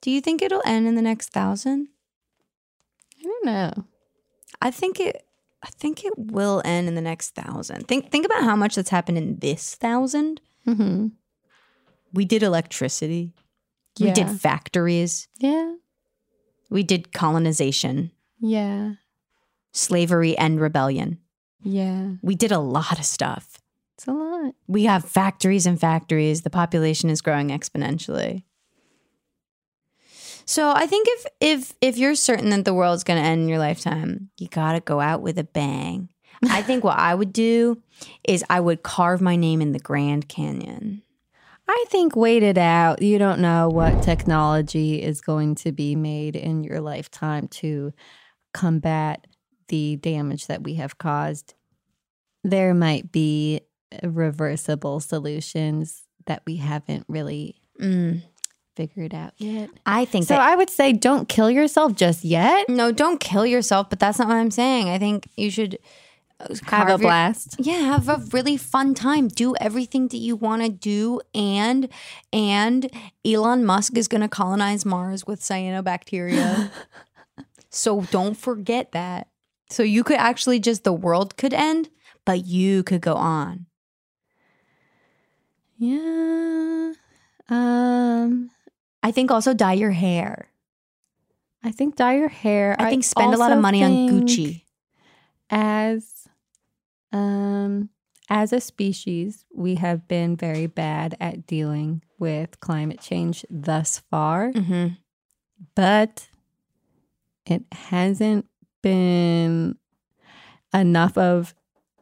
Do 0.01 0.11
you 0.11 0.21
think 0.21 0.41
it'll 0.41 0.63
end 0.65 0.87
in 0.87 0.95
the 0.95 1.03
next 1.03 1.31
thousand? 1.33 1.89
I 3.21 3.23
don't 3.25 3.45
know. 3.45 3.85
I 4.61 4.71
think 4.71 5.01
it. 5.01 5.23
I 5.63 5.69
think 5.71 6.05
it 6.05 6.13
will 6.17 6.63
end 6.65 6.87
in 6.87 6.95
the 6.95 7.01
next 7.01 7.31
thousand. 7.35 7.89
Think 7.89 8.11
think 8.11 8.25
about 8.27 8.45
how 8.45 8.55
much 8.57 8.75
that's 8.77 8.91
happened 8.91 9.19
in 9.19 9.39
this 9.39 9.75
thousand. 9.75 10.41
Mm-hmm. 10.67 11.09
We 12.13 12.25
did 12.25 12.43
electricity. 12.43 13.35
We 13.99 14.11
did 14.13 14.29
factories. 14.29 15.27
Yeah. 15.39 15.75
We 16.69 16.83
did 16.83 17.13
colonization, 17.13 18.11
Yeah. 18.41 18.95
slavery, 19.73 20.37
and 20.37 20.61
rebellion. 20.61 21.19
Yeah. 21.63 22.13
We 22.23 22.35
did 22.35 22.53
a 22.53 22.59
lot 22.59 22.99
of 22.99 23.05
stuff. 23.07 23.59
It's 23.95 24.07
a 24.07 24.13
lot. 24.13 24.55
We 24.67 24.85
have 24.85 25.05
factories 25.05 25.65
and 25.67 25.81
factories. 25.81 26.43
The 26.43 26.51
population 26.51 27.09
is 27.09 27.23
growing 27.23 27.49
exponentially. 27.49 28.43
So 30.47 30.71
I 30.71 30.87
think 30.87 31.09
if 31.11 31.27
if 31.41 31.75
if 31.81 31.99
you're 31.99 32.15
certain 32.15 32.51
that 32.51 32.65
the 32.65 32.75
world's 32.75 33.05
going 33.05 33.21
to 33.21 33.29
end 33.29 33.43
in 33.43 33.49
your 33.49 33.59
lifetime, 33.59 34.31
you 34.39 34.49
got 34.49 34.73
to 34.73 34.81
go 34.81 35.01
out 35.01 35.21
with 35.21 35.39
a 35.39 35.45
bang. 35.45 36.09
I 36.51 36.63
think 36.63 36.85
what 36.85 36.99
I 36.99 37.15
would 37.15 37.33
do 37.33 37.83
is 38.23 38.45
I 38.49 38.61
would 38.61 38.83
carve 38.83 39.21
my 39.21 39.37
name 39.37 39.61
in 39.61 39.73
the 39.73 39.79
Grand 39.79 40.29
Canyon. 40.29 41.03
I 41.69 41.85
think 41.89 42.15
wait 42.15 42.45
it 42.45 42.59
out. 42.59 43.03
You 43.03 43.19
don't 43.19 43.41
know 43.41 43.69
what 43.69 44.03
technology 44.03 45.03
is 45.03 45.21
going 45.21 45.57
to 45.57 45.73
be 45.73 45.97
made 45.97 46.37
in 46.37 46.63
your 46.63 46.81
lifetime 46.81 47.49
to 47.49 47.93
combat 48.55 49.27
the 49.69 49.97
damage 49.97 50.47
that 50.47 50.63
we 50.63 50.75
have 50.75 50.99
caused. 50.99 51.55
There 52.45 52.73
might 52.73 53.11
be 53.11 53.63
reversible 54.05 55.01
solutions 55.01 56.05
that 56.27 56.43
we 56.47 56.57
haven't 56.57 57.05
really 57.09 57.57
Mm. 57.81 58.23
Figured 58.77 59.15
out 59.15 59.33
yet. 59.39 59.71
I 59.85 60.05
think 60.05 60.27
So 60.27 60.35
that 60.35 60.41
I 60.41 60.55
would 60.55 60.71
say 60.71 60.93
don't 60.93 61.29
kill 61.29 61.51
yourself 61.51 61.95
just 61.97 62.25
yet. 62.25 62.69
no, 62.69 62.93
don't 62.93 63.19
kill 63.19 63.45
yourself, 63.47 63.91
but 63.91 63.99
that's 63.99 64.19
not 64.19 64.29
what 64.29 64.37
I'm 64.37 64.51
saying. 64.53 64.89
I 64.89 64.99
think 64.99 65.29
you 65.37 65.51
should 65.51 65.79
uh, 66.39 66.49
Have 66.49 66.61
a 66.61 66.65
carve 66.67 66.89
your- 66.89 66.99
blast. 66.99 67.57
Yeah, 67.59 67.81
have 67.81 68.09
a 68.09 68.23
really 68.33 68.57
fun 68.59 68.93
time. 68.95 69.29
Do 69.29 69.55
everything 69.57 70.09
that 70.09 70.19
you 70.19 70.37
want 70.37 70.63
to 70.63 70.69
do, 70.69 71.21
and 71.35 71.89
and 72.33 72.91
Elon 73.25 73.65
Musk 73.65 73.97
is 73.97 74.07
going 74.07 74.21
to 74.21 74.29
colonize 74.29 74.85
Mars 74.85 75.27
with 75.27 75.41
cyanobacteria. 75.41 76.71
so 77.71 78.03
don't 78.11 78.37
forget 78.37 78.93
that. 78.93 79.29
So 79.71 79.83
you 79.83 80.05
could 80.05 80.19
actually 80.19 80.61
just 80.61 80.85
the 80.85 80.93
world 80.93 81.37
could 81.39 81.55
end, 81.55 81.89
but 82.27 82.45
you 82.47 82.83
could 82.83 83.01
go 83.01 83.15
on. 83.15 83.65
Yeah. 85.79 86.93
Um 87.49 88.51
I 89.07 89.13
think 89.13 89.31
also 89.31 89.55
dye 89.55 89.75
your 89.75 89.93
hair. 89.93 90.49
I 91.63 91.71
think 91.71 91.95
dye 91.95 92.17
your 92.17 92.29
hair. 92.29 92.75
I 92.77 92.91
think 92.91 93.05
spend 93.05 93.33
a 93.35 93.37
lot 93.37 93.53
of 93.53 93.61
money 93.61 93.85
on 93.85 93.93
Gucci. 94.09 94.63
As 95.49 96.27
um 97.13 97.89
as 98.29 98.53
a 98.53 98.61
species, 98.61 99.45
we 99.55 99.77
have 99.77 100.09
been 100.09 100.35
very 100.37 100.67
bad 100.67 101.17
at 101.21 101.47
dealing 101.47 102.03
with 102.19 102.59
climate 102.59 103.01
change 103.01 103.45
thus 103.49 104.03
far, 104.11 104.51
Mm-hmm. 104.51 104.95
but 105.77 106.27
it 107.47 107.63
hasn't 107.71 108.47
been 108.83 109.77
enough 110.75 111.17
of 111.17 111.55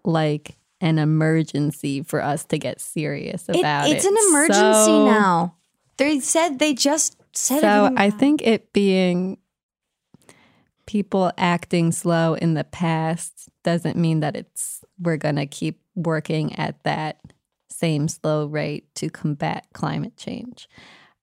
like 0.06 0.56
an 0.80 0.98
emergency 0.98 2.02
for 2.02 2.22
us 2.22 2.46
to 2.46 2.56
get 2.58 2.80
serious 2.80 3.46
about 3.50 3.88
it. 3.90 3.96
it's 3.96 4.06
an 4.06 4.16
emergency 4.30 4.86
So- 4.86 5.04
now. 5.04 5.56
They 5.96 6.20
said 6.20 6.58
they 6.58 6.74
just 6.74 7.16
said. 7.32 7.60
So 7.60 7.92
I 7.96 8.10
think 8.10 8.42
it 8.42 8.72
being 8.72 9.38
people 10.86 11.32
acting 11.38 11.92
slow 11.92 12.34
in 12.34 12.54
the 12.54 12.64
past 12.64 13.48
doesn't 13.62 13.96
mean 13.96 14.20
that 14.20 14.36
it's 14.36 14.84
we're 14.98 15.16
going 15.16 15.36
to 15.36 15.46
keep 15.46 15.80
working 15.94 16.54
at 16.56 16.82
that 16.84 17.20
same 17.70 18.08
slow 18.08 18.46
rate 18.46 18.94
to 18.94 19.10
combat 19.10 19.66
climate 19.72 20.16
change. 20.16 20.68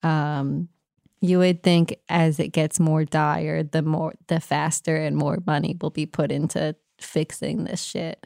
Um, 0.03 0.69
you 1.21 1.37
would 1.37 1.61
think 1.61 1.97
as 2.09 2.39
it 2.39 2.49
gets 2.49 2.79
more 2.79 3.05
dire, 3.05 3.63
the 3.63 3.81
more 3.81 4.13
the 4.27 4.39
faster 4.39 4.95
and 4.95 5.15
more 5.15 5.37
money 5.45 5.77
will 5.79 5.91
be 5.91 6.05
put 6.05 6.31
into 6.31 6.75
fixing 6.99 7.63
this 7.63 7.83
shit. 7.83 8.25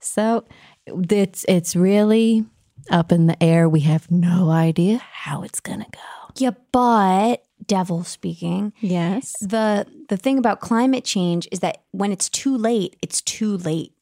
So 0.00 0.44
it's 0.86 1.44
it's 1.48 1.74
really 1.74 2.44
up 2.90 3.12
in 3.12 3.26
the 3.26 3.42
air. 3.42 3.68
We 3.68 3.80
have 3.80 4.10
no 4.10 4.50
idea 4.50 4.98
how 4.98 5.42
it's 5.42 5.60
gonna 5.60 5.86
go. 5.92 6.32
yeah, 6.36 6.50
but 6.72 7.44
devil 7.66 8.04
speaking. 8.04 8.72
Yes. 8.80 9.34
the 9.40 9.86
the 10.08 10.16
thing 10.16 10.38
about 10.38 10.60
climate 10.60 11.04
change 11.04 11.48
is 11.52 11.60
that 11.60 11.82
when 11.92 12.12
it's 12.12 12.28
too 12.28 12.56
late, 12.56 12.96
it's 13.02 13.20
too 13.20 13.56
late. 13.56 13.92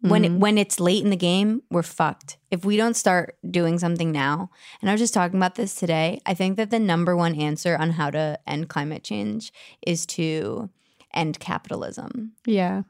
When 0.00 0.24
it, 0.24 0.32
mm-hmm. 0.32 0.40
when 0.40 0.58
it's 0.58 0.80
late 0.80 1.04
in 1.04 1.10
the 1.10 1.16
game, 1.16 1.62
we're 1.70 1.84
fucked. 1.84 2.36
If 2.50 2.64
we 2.64 2.76
don't 2.76 2.96
start 2.96 3.36
doing 3.48 3.78
something 3.78 4.10
now, 4.10 4.50
and 4.80 4.90
I 4.90 4.94
was 4.94 5.00
just 5.00 5.14
talking 5.14 5.36
about 5.36 5.54
this 5.54 5.76
today, 5.76 6.20
I 6.26 6.34
think 6.34 6.56
that 6.56 6.70
the 6.70 6.80
number 6.80 7.16
one 7.16 7.36
answer 7.36 7.76
on 7.76 7.92
how 7.92 8.10
to 8.10 8.36
end 8.44 8.68
climate 8.68 9.04
change 9.04 9.52
is 9.86 10.04
to 10.06 10.70
end 11.14 11.38
capitalism. 11.38 12.32
Yeah. 12.44 12.82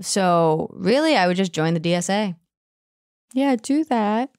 So 0.00 0.68
really, 0.72 1.16
I 1.16 1.28
would 1.28 1.36
just 1.36 1.52
join 1.52 1.74
the 1.74 1.80
DSA. 1.80 2.34
Yeah, 3.34 3.54
do 3.54 3.84
that. 3.84 4.30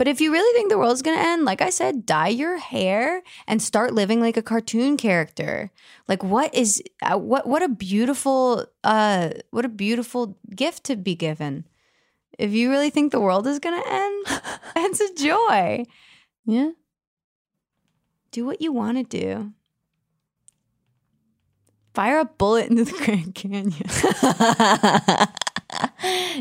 But 0.00 0.08
if 0.08 0.18
you 0.22 0.32
really 0.32 0.50
think 0.56 0.70
the 0.70 0.78
world's 0.78 1.02
gonna 1.02 1.20
end, 1.20 1.44
like 1.44 1.60
I 1.60 1.68
said, 1.68 2.06
dye 2.06 2.28
your 2.28 2.56
hair 2.56 3.22
and 3.46 3.60
start 3.60 3.92
living 3.92 4.18
like 4.18 4.38
a 4.38 4.42
cartoon 4.42 4.96
character. 4.96 5.70
Like 6.08 6.24
what 6.24 6.54
is 6.54 6.82
uh, 7.02 7.18
what 7.18 7.46
what 7.46 7.62
a 7.62 7.68
beautiful 7.68 8.64
uh 8.82 9.28
what 9.50 9.66
a 9.66 9.68
beautiful 9.68 10.38
gift 10.56 10.84
to 10.84 10.96
be 10.96 11.14
given. 11.14 11.66
If 12.38 12.50
you 12.52 12.70
really 12.70 12.88
think 12.88 13.12
the 13.12 13.20
world 13.20 13.46
is 13.46 13.58
gonna 13.58 13.82
end, 13.86 14.24
it's 14.76 15.00
a 15.00 15.14
joy. 15.22 15.84
Yeah. 16.46 16.70
Do 18.30 18.46
what 18.46 18.62
you 18.62 18.72
want 18.72 18.96
to 18.96 19.04
do. 19.04 19.52
Fire 21.92 22.20
a 22.20 22.24
bullet 22.24 22.70
into 22.70 22.84
the 22.84 22.92
Grand 23.04 23.34
Canyon. 23.34 23.74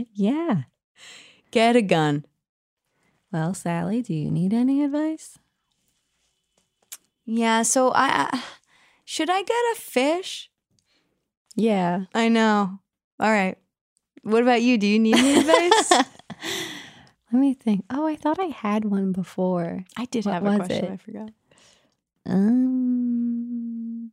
yeah. 0.14 0.62
Get 1.52 1.76
a 1.76 1.82
gun. 1.82 2.24
Well, 3.32 3.54
Sally, 3.54 4.02
do 4.02 4.14
you 4.14 4.32
need 4.32 4.54
any 4.54 4.84
advice? 4.84 5.38
Yeah. 7.26 7.62
So 7.62 7.90
I, 7.92 8.28
I 8.32 8.44
should 9.06 9.30
I 9.30 9.44
get 9.44 9.64
a 9.74 9.76
fish? 9.80 10.50
Yeah. 11.56 12.06
I 12.14 12.30
know. 12.30 12.80
All 13.20 13.32
right. 13.32 13.58
What 14.24 14.42
about 14.42 14.62
you? 14.62 14.78
Do 14.78 14.88
you 14.88 15.00
need 15.00 15.18
any 15.18 15.38
advice? 15.40 15.92
Let 17.32 17.40
me 17.40 17.54
think. 17.54 17.86
Oh, 17.90 18.08
I 18.08 18.16
thought 18.16 18.40
I 18.40 18.46
had 18.46 18.86
one 18.86 19.12
before. 19.12 19.86
I 19.96 20.06
did 20.06 20.26
What 20.26 20.34
have 20.34 20.46
a 20.46 20.56
question. 20.58 20.86
it? 20.86 20.92
I 20.94 20.98
forgot. 20.98 21.30
Um. 22.26 24.12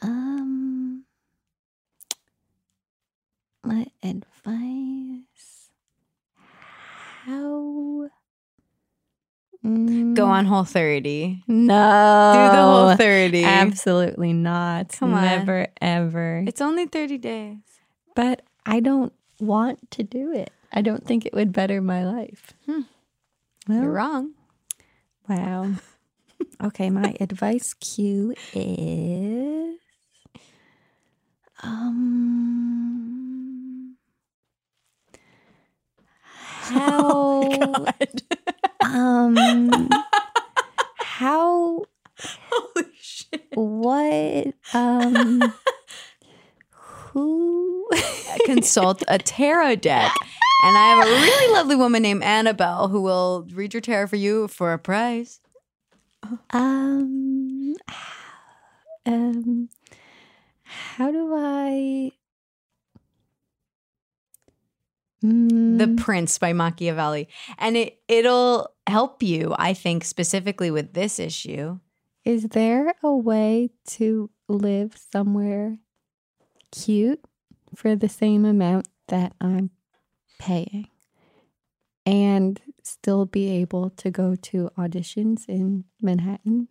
Um. 0.00 1.04
What 3.62 3.88
advice? 4.02 5.25
How? 7.26 8.08
Mm, 9.64 10.14
Go 10.14 10.26
on 10.26 10.44
whole 10.46 10.62
30. 10.64 11.42
No. 11.48 12.32
Do 12.34 12.56
the 12.56 12.62
whole 12.62 12.94
30. 12.96 13.42
Absolutely 13.44 14.32
not. 14.32 14.92
Come 14.92 15.12
on. 15.14 15.22
Never, 15.22 15.66
ever. 15.80 16.44
It's 16.46 16.60
only 16.60 16.86
30 16.86 17.18
days. 17.18 17.58
but 18.14 18.42
I 18.64 18.78
don't 18.80 19.12
want 19.40 19.90
to 19.92 20.02
do 20.04 20.32
it. 20.32 20.50
I 20.72 20.82
don't 20.82 21.04
think 21.04 21.26
it 21.26 21.34
would 21.34 21.52
better 21.52 21.80
my 21.80 22.04
life. 22.04 22.52
Hmm. 22.66 22.80
Well, 23.68 23.82
You're 23.82 23.90
wrong. 23.92 24.34
Wow. 25.28 25.72
okay, 26.64 26.88
my 26.90 27.14
advice 27.20 27.74
cue 27.74 28.34
is 28.54 29.76
um 31.62 32.15
how 36.68 37.86
um 38.84 39.88
how 40.98 41.84
Holy 42.18 42.86
shit. 43.00 43.46
what 43.54 44.54
um 44.74 45.54
who 46.70 47.88
Consult 48.44 49.02
a 49.08 49.18
tarot 49.18 49.76
deck. 49.76 50.12
And 50.64 50.76
I 50.76 50.88
have 50.88 51.06
a 51.06 51.10
really 51.10 51.54
lovely 51.54 51.76
woman 51.76 52.02
named 52.02 52.22
Annabelle 52.22 52.88
who 52.88 53.00
will 53.02 53.46
read 53.52 53.74
your 53.74 53.80
tarot 53.80 54.06
for 54.08 54.16
you 54.16 54.48
for 54.48 54.72
a 54.72 54.78
price. 54.78 55.40
Um, 56.50 57.74
um, 59.04 59.68
how 60.64 61.10
do 61.12 61.34
I? 61.36 62.12
The 65.26 65.86
Mm, 65.86 65.96
Prince 65.98 66.38
by 66.38 66.52
Machiavelli. 66.52 67.28
And 67.58 67.76
it 67.76 68.00
it'll 68.08 68.74
help 68.86 69.22
you, 69.22 69.54
I 69.58 69.74
think, 69.74 70.04
specifically 70.04 70.70
with 70.70 70.92
this 70.92 71.18
issue. 71.18 71.78
is 72.24 72.48
there 72.48 72.94
a 73.02 73.12
way 73.14 73.70
to 73.86 74.30
live 74.48 74.96
somewhere 74.96 75.78
cute 76.72 77.24
for 77.74 77.96
the 77.96 78.08
same 78.08 78.44
amount 78.44 78.88
that 79.08 79.32
I'm 79.40 79.70
paying, 80.38 80.88
and 82.04 82.60
still 82.82 83.26
be 83.26 83.48
able 83.50 83.90
to 83.90 84.10
go 84.10 84.34
to 84.34 84.70
auditions 84.76 85.48
in 85.48 85.84
Manhattan? 86.00 86.68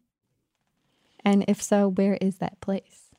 And 1.23 1.43
if 1.47 1.61
so, 1.61 1.88
where 1.88 2.17
is 2.21 2.38
that 2.38 2.61
place 2.61 3.09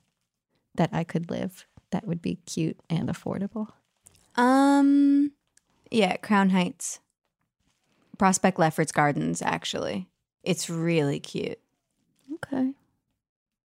that 0.75 0.91
I 0.93 1.05
could 1.05 1.31
live 1.31 1.67
that 1.91 2.07
would 2.07 2.23
be 2.23 2.37
cute 2.47 2.79
and 2.89 3.09
affordable? 3.09 3.69
Um 4.37 5.33
yeah, 5.91 6.17
Crown 6.17 6.51
Heights. 6.51 7.01
Prospect 8.19 8.59
Lefferts 8.59 8.93
Gardens, 8.93 9.43
actually. 9.43 10.09
It's 10.43 10.71
really 10.71 11.21
cute. 11.21 11.59
Okay. 12.35 12.73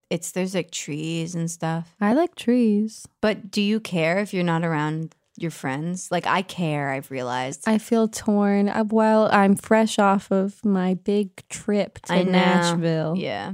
It's 0.10 0.32
there's 0.32 0.56
like 0.56 0.72
trees 0.72 1.36
and 1.36 1.50
stuff. 1.52 1.96
I 2.00 2.14
like 2.14 2.36
trees. 2.36 3.08
But 3.20 3.52
do 3.52 3.62
you 3.62 3.80
care 3.80 4.20
if 4.20 4.34
you're 4.34 4.44
not 4.44 4.64
around 4.64 5.16
your 5.38 5.52
friends? 5.52 6.10
Like 6.12 6.26
I 6.26 6.44
care, 6.44 6.92
I've 6.92 7.12
realized. 7.12 7.68
I 7.68 7.78
feel 7.78 8.08
torn. 8.08 8.70
Uh, 8.70 8.86
Well, 8.88 9.28
I'm 9.32 9.56
fresh 9.56 10.00
off 10.00 10.32
of 10.32 10.64
my 10.64 10.94
big 10.94 11.48
trip 11.50 12.00
to. 12.04 12.24
Nashville. 12.24 13.16
yeah. 13.18 13.54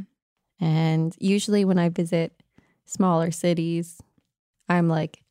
And 0.60 1.16
usually 1.20 1.66
when 1.66 1.80
I 1.80 1.90
visit 1.90 2.40
smaller 2.86 3.32
cities, 3.32 4.00
I'm 4.70 4.88
like, 4.88 5.23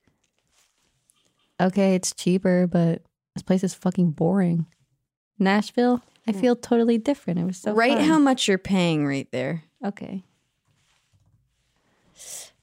okay, 1.63 1.95
it's 1.95 2.15
cheaper, 2.15 2.67
but 2.67 3.03
this 3.35 3.43
place 3.43 3.65
is 3.65 3.75
fucking 3.75 4.11
boring. 4.13 4.67
Nashville, 5.39 6.03
I 6.29 6.33
feel 6.33 6.55
totally 6.55 6.99
different. 6.99 7.41
It 7.41 7.45
was 7.45 7.57
so 7.57 7.73
Write 7.73 7.99
fun. 7.99 8.07
how 8.09 8.19
much 8.19 8.47
you're 8.49 8.59
paying 8.59 9.07
right 9.07 9.29
there. 9.33 9.65
Okay. 9.85 10.25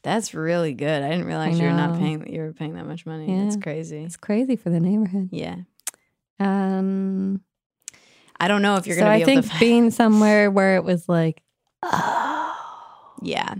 That's 0.02 0.34
really 0.34 0.74
good. 0.74 1.04
I 1.04 1.10
didn't 1.10 1.26
realize 1.26 1.60
you 1.60 1.66
were 1.66 1.74
not 1.74 1.92
know. 1.94 2.00
paying 2.00 2.32
you 2.32 2.40
were 2.42 2.54
paying 2.54 2.76
that 2.76 2.86
much 2.86 3.06
money. 3.06 3.26
That's 3.36 3.56
Yeah. 3.58 3.62
crazy. 3.62 4.04
It's 4.04 4.16
crazy 4.16 4.56
for 4.56 4.70
the 4.70 4.80
neighborhood. 4.80 5.28
Yeah. 5.32 5.58
Um 6.40 7.42
I 8.40 8.48
don't 8.48 8.62
know 8.62 8.78
if 8.78 8.88
you're 8.88 8.96
so 8.96 9.02
gonna 9.04 9.16
I 9.16 9.26
think 9.26 9.40
able 9.46 9.50
to 9.50 9.60
being 9.60 9.92
somewhere 10.02 10.50
where 10.50 10.78
it 10.78 10.86
was 10.86 11.10
like, 11.10 11.42
oh 11.84 13.14
Yeah. 13.22 13.56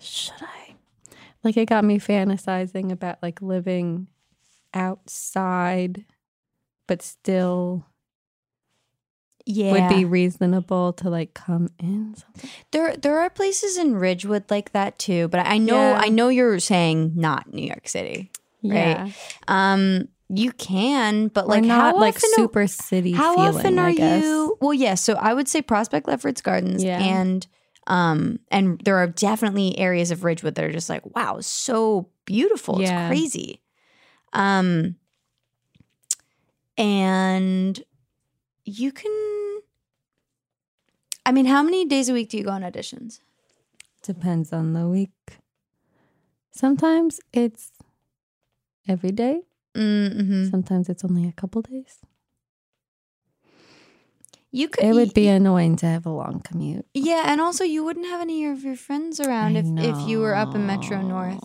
should 0.00 0.34
I? 0.42 0.57
Like 1.48 1.56
it 1.56 1.64
got 1.66 1.82
me 1.82 1.98
fantasizing 1.98 2.92
about 2.92 3.22
like 3.22 3.40
living 3.40 4.06
outside, 4.74 6.04
but 6.86 7.00
still 7.00 7.86
Yeah. 9.46 9.72
would 9.72 9.88
be 9.88 10.04
reasonable 10.04 10.92
to 10.92 11.08
like 11.08 11.32
come 11.32 11.70
in. 11.78 12.14
Something. 12.16 12.50
There 12.70 12.94
there 12.98 13.18
are 13.20 13.30
places 13.30 13.78
in 13.78 13.96
Ridgewood 13.96 14.44
like 14.50 14.72
that 14.72 14.98
too, 14.98 15.28
but 15.28 15.40
I 15.46 15.56
know 15.56 15.92
Yeah. 15.92 16.00
I 16.02 16.10
know 16.10 16.28
you're 16.28 16.58
saying 16.60 17.12
not 17.16 17.50
New 17.54 17.64
York 17.66 17.88
City. 17.88 18.30
right? 18.62 18.98
Yeah, 18.98 19.10
Um 19.48 20.08
you 20.28 20.52
can, 20.52 21.28
but 21.28 21.48
like 21.48 21.62
like 21.62 21.68
not 21.68 21.94
how 21.94 22.00
like 22.02 22.16
often 22.16 22.30
super 22.34 22.66
city. 22.66 23.12
How 23.12 23.36
feeling, 23.36 23.56
often 23.56 23.78
are 23.78 23.90
you? 23.90 24.58
Well, 24.60 24.74
yeah. 24.74 24.96
So 24.96 25.14
I 25.14 25.32
would 25.32 25.48
say 25.48 25.62
Prospect 25.62 26.06
Lefferts 26.06 26.42
Gardens, 26.42 26.84
Yeah. 26.84 27.00
and 27.02 27.46
um, 27.88 28.38
and 28.50 28.78
there 28.84 28.98
are 28.98 29.06
definitely 29.06 29.76
areas 29.78 30.10
of 30.10 30.22
Ridgewood 30.22 30.54
that 30.54 30.64
are 30.64 30.70
just 30.70 30.90
like, 30.90 31.02
wow, 31.16 31.40
so 31.40 32.10
beautiful. 32.26 32.80
Yeah. 32.80 33.08
It's 33.08 33.08
crazy. 33.08 33.62
Um, 34.34 34.96
and 36.76 37.82
you 38.64 38.92
can. 38.92 39.60
I 41.24 41.32
mean, 41.32 41.46
how 41.46 41.62
many 41.62 41.86
days 41.86 42.10
a 42.10 42.12
week 42.12 42.28
do 42.28 42.36
you 42.36 42.44
go 42.44 42.50
on 42.50 42.62
auditions? 42.62 43.20
Depends 44.02 44.52
on 44.52 44.74
the 44.74 44.86
week. 44.86 45.38
Sometimes 46.50 47.20
it's 47.32 47.72
every 48.86 49.12
day. 49.12 49.42
Mm-hmm. 49.74 50.50
Sometimes 50.50 50.88
it's 50.90 51.04
only 51.04 51.26
a 51.26 51.32
couple 51.32 51.62
days. 51.62 51.98
You 54.50 54.68
could. 54.68 54.84
It 54.84 54.94
would 54.94 55.12
be 55.12 55.28
annoying 55.28 55.76
to 55.76 55.86
have 55.86 56.06
a 56.06 56.10
long 56.10 56.40
commute. 56.40 56.86
Yeah, 56.94 57.24
and 57.26 57.40
also 57.40 57.64
you 57.64 57.84
wouldn't 57.84 58.06
have 58.06 58.22
any 58.22 58.46
of 58.46 58.64
your 58.64 58.76
friends 58.76 59.20
around 59.20 59.56
I 59.56 59.60
if 59.60 59.66
if 59.96 60.08
you 60.08 60.20
were 60.20 60.34
up 60.34 60.54
in 60.54 60.66
Metro 60.66 61.02
North. 61.02 61.40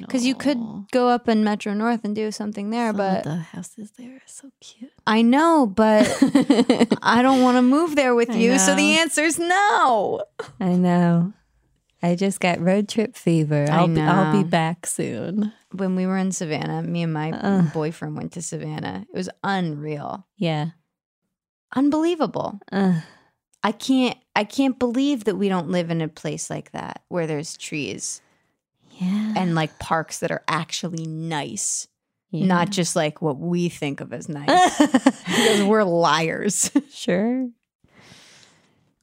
Because 0.00 0.24
you 0.24 0.34
could 0.34 0.58
go 0.92 1.08
up 1.08 1.28
in 1.28 1.42
Metro 1.42 1.74
North 1.74 2.04
and 2.04 2.14
do 2.14 2.30
something 2.30 2.70
there, 2.70 2.90
Some 2.90 2.96
but 2.96 3.24
the 3.24 3.36
houses 3.36 3.92
there 3.98 4.14
are 4.14 4.22
so 4.26 4.50
cute. 4.60 4.92
I 5.06 5.22
know, 5.22 5.66
but 5.66 6.06
I 7.02 7.22
don't 7.22 7.42
want 7.42 7.56
to 7.56 7.62
move 7.62 7.96
there 7.96 8.14
with 8.14 8.30
I 8.30 8.36
you. 8.36 8.58
So 8.58 8.76
the 8.76 8.98
answer 8.98 9.22
is 9.22 9.38
no. 9.38 10.22
I 10.60 10.74
know. 10.74 11.32
I 12.02 12.14
just 12.16 12.38
got 12.38 12.60
road 12.60 12.88
trip 12.88 13.16
fever. 13.16 13.66
I 13.68 13.78
I'll 13.78 13.88
be, 13.88 14.00
I'll 14.00 14.42
be 14.42 14.46
back 14.46 14.86
soon. 14.86 15.52
When 15.72 15.96
we 15.96 16.06
were 16.06 16.18
in 16.18 16.32
Savannah, 16.32 16.82
me 16.82 17.02
and 17.02 17.12
my 17.12 17.30
Ugh. 17.32 17.72
boyfriend 17.72 18.16
went 18.16 18.32
to 18.32 18.42
Savannah. 18.42 19.06
It 19.12 19.16
was 19.16 19.30
unreal. 19.42 20.26
Yeah. 20.36 20.70
Unbelievable. 21.74 22.60
Uh, 22.70 23.00
I 23.62 23.72
can't 23.72 24.16
I 24.36 24.44
can't 24.44 24.78
believe 24.78 25.24
that 25.24 25.36
we 25.36 25.48
don't 25.48 25.70
live 25.70 25.90
in 25.90 26.00
a 26.00 26.08
place 26.08 26.50
like 26.50 26.72
that 26.72 27.02
where 27.08 27.26
there's 27.26 27.56
trees 27.56 28.20
yeah. 29.00 29.34
and 29.36 29.54
like 29.54 29.78
parks 29.78 30.18
that 30.20 30.30
are 30.30 30.44
actually 30.48 31.06
nice. 31.06 31.88
Yeah. 32.30 32.46
Not 32.46 32.70
just 32.70 32.96
like 32.96 33.22
what 33.22 33.38
we 33.38 33.68
think 33.68 34.00
of 34.00 34.12
as 34.12 34.28
nice. 34.28 34.78
because 34.78 35.62
we're 35.68 35.84
liars. 35.84 36.70
sure. 36.90 37.48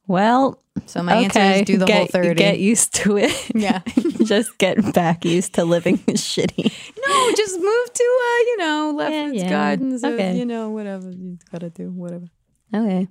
Well, 0.06 0.62
So 0.88 1.02
my 1.02 1.16
answer 1.16 1.40
okay. 1.40 1.62
is 1.62 1.66
do 1.66 1.78
the 1.78 1.86
get, 1.86 1.98
whole 1.98 2.08
30. 2.08 2.36
Get 2.36 2.60
used 2.60 2.94
to 2.96 3.18
it. 3.18 3.52
Yeah. 3.56 3.80
just 4.26 4.58
get 4.58 4.94
back 4.94 5.24
used 5.24 5.54
to 5.54 5.64
living 5.64 5.98
shitty. 6.00 6.66
No, 7.08 7.32
just 7.36 7.58
move 7.58 7.94
to 7.94 8.04
uh, 8.04 8.38
you 8.40 8.58
know, 8.58 8.94
Lefferts 8.98 9.44
yeah. 9.44 9.50
Gardens 9.50 10.04
or 10.04 10.08
Okay. 10.08 10.38
you 10.38 10.46
know, 10.46 10.70
whatever 10.70 11.10
you 11.10 11.38
gotta 11.52 11.70
do, 11.70 11.90
whatever. 11.90 12.26
Okay. 12.74 13.08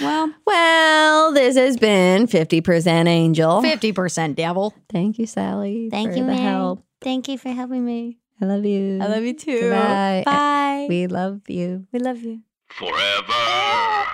Well, 0.00 0.32
Well, 0.46 1.32
this 1.32 1.56
has 1.56 1.76
been 1.76 2.26
50% 2.28 3.08
Angel. 3.08 3.60
fifty 3.60 3.90
percent 3.92 4.36
devil. 4.36 4.72
Thank 4.88 5.18
you, 5.18 5.26
Sally. 5.26 5.88
Thank 5.90 6.12
for 6.12 6.16
you, 6.18 6.22
the 6.24 6.30
Mary. 6.30 6.40
help. 6.42 6.84
Thank 7.00 7.28
you 7.28 7.36
for 7.38 7.48
helping 7.50 7.84
me. 7.84 8.18
I 8.40 8.44
love 8.46 8.64
you. 8.64 8.98
I 9.02 9.06
love 9.08 9.22
you 9.24 9.34
too. 9.34 9.60
Goodbye. 9.60 10.22
Bye. 10.24 10.86
We 10.88 11.06
love 11.08 11.40
you. 11.48 11.86
we 11.92 11.98
love 11.98 12.18
you. 12.22 12.40
Forever. 12.68 14.04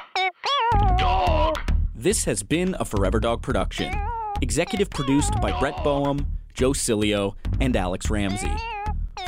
Dog. 0.96 1.58
This 1.94 2.24
has 2.24 2.42
been 2.42 2.74
a 2.80 2.84
Forever 2.84 3.20
Dog 3.20 3.42
production. 3.42 3.94
Executive 4.40 4.88
produced 4.90 5.38
by 5.42 5.58
Brett 5.60 5.76
Boehm, 5.84 6.26
Joe 6.54 6.70
Cilio, 6.72 7.34
and 7.60 7.76
Alex 7.76 8.08
Ramsey. 8.10 8.52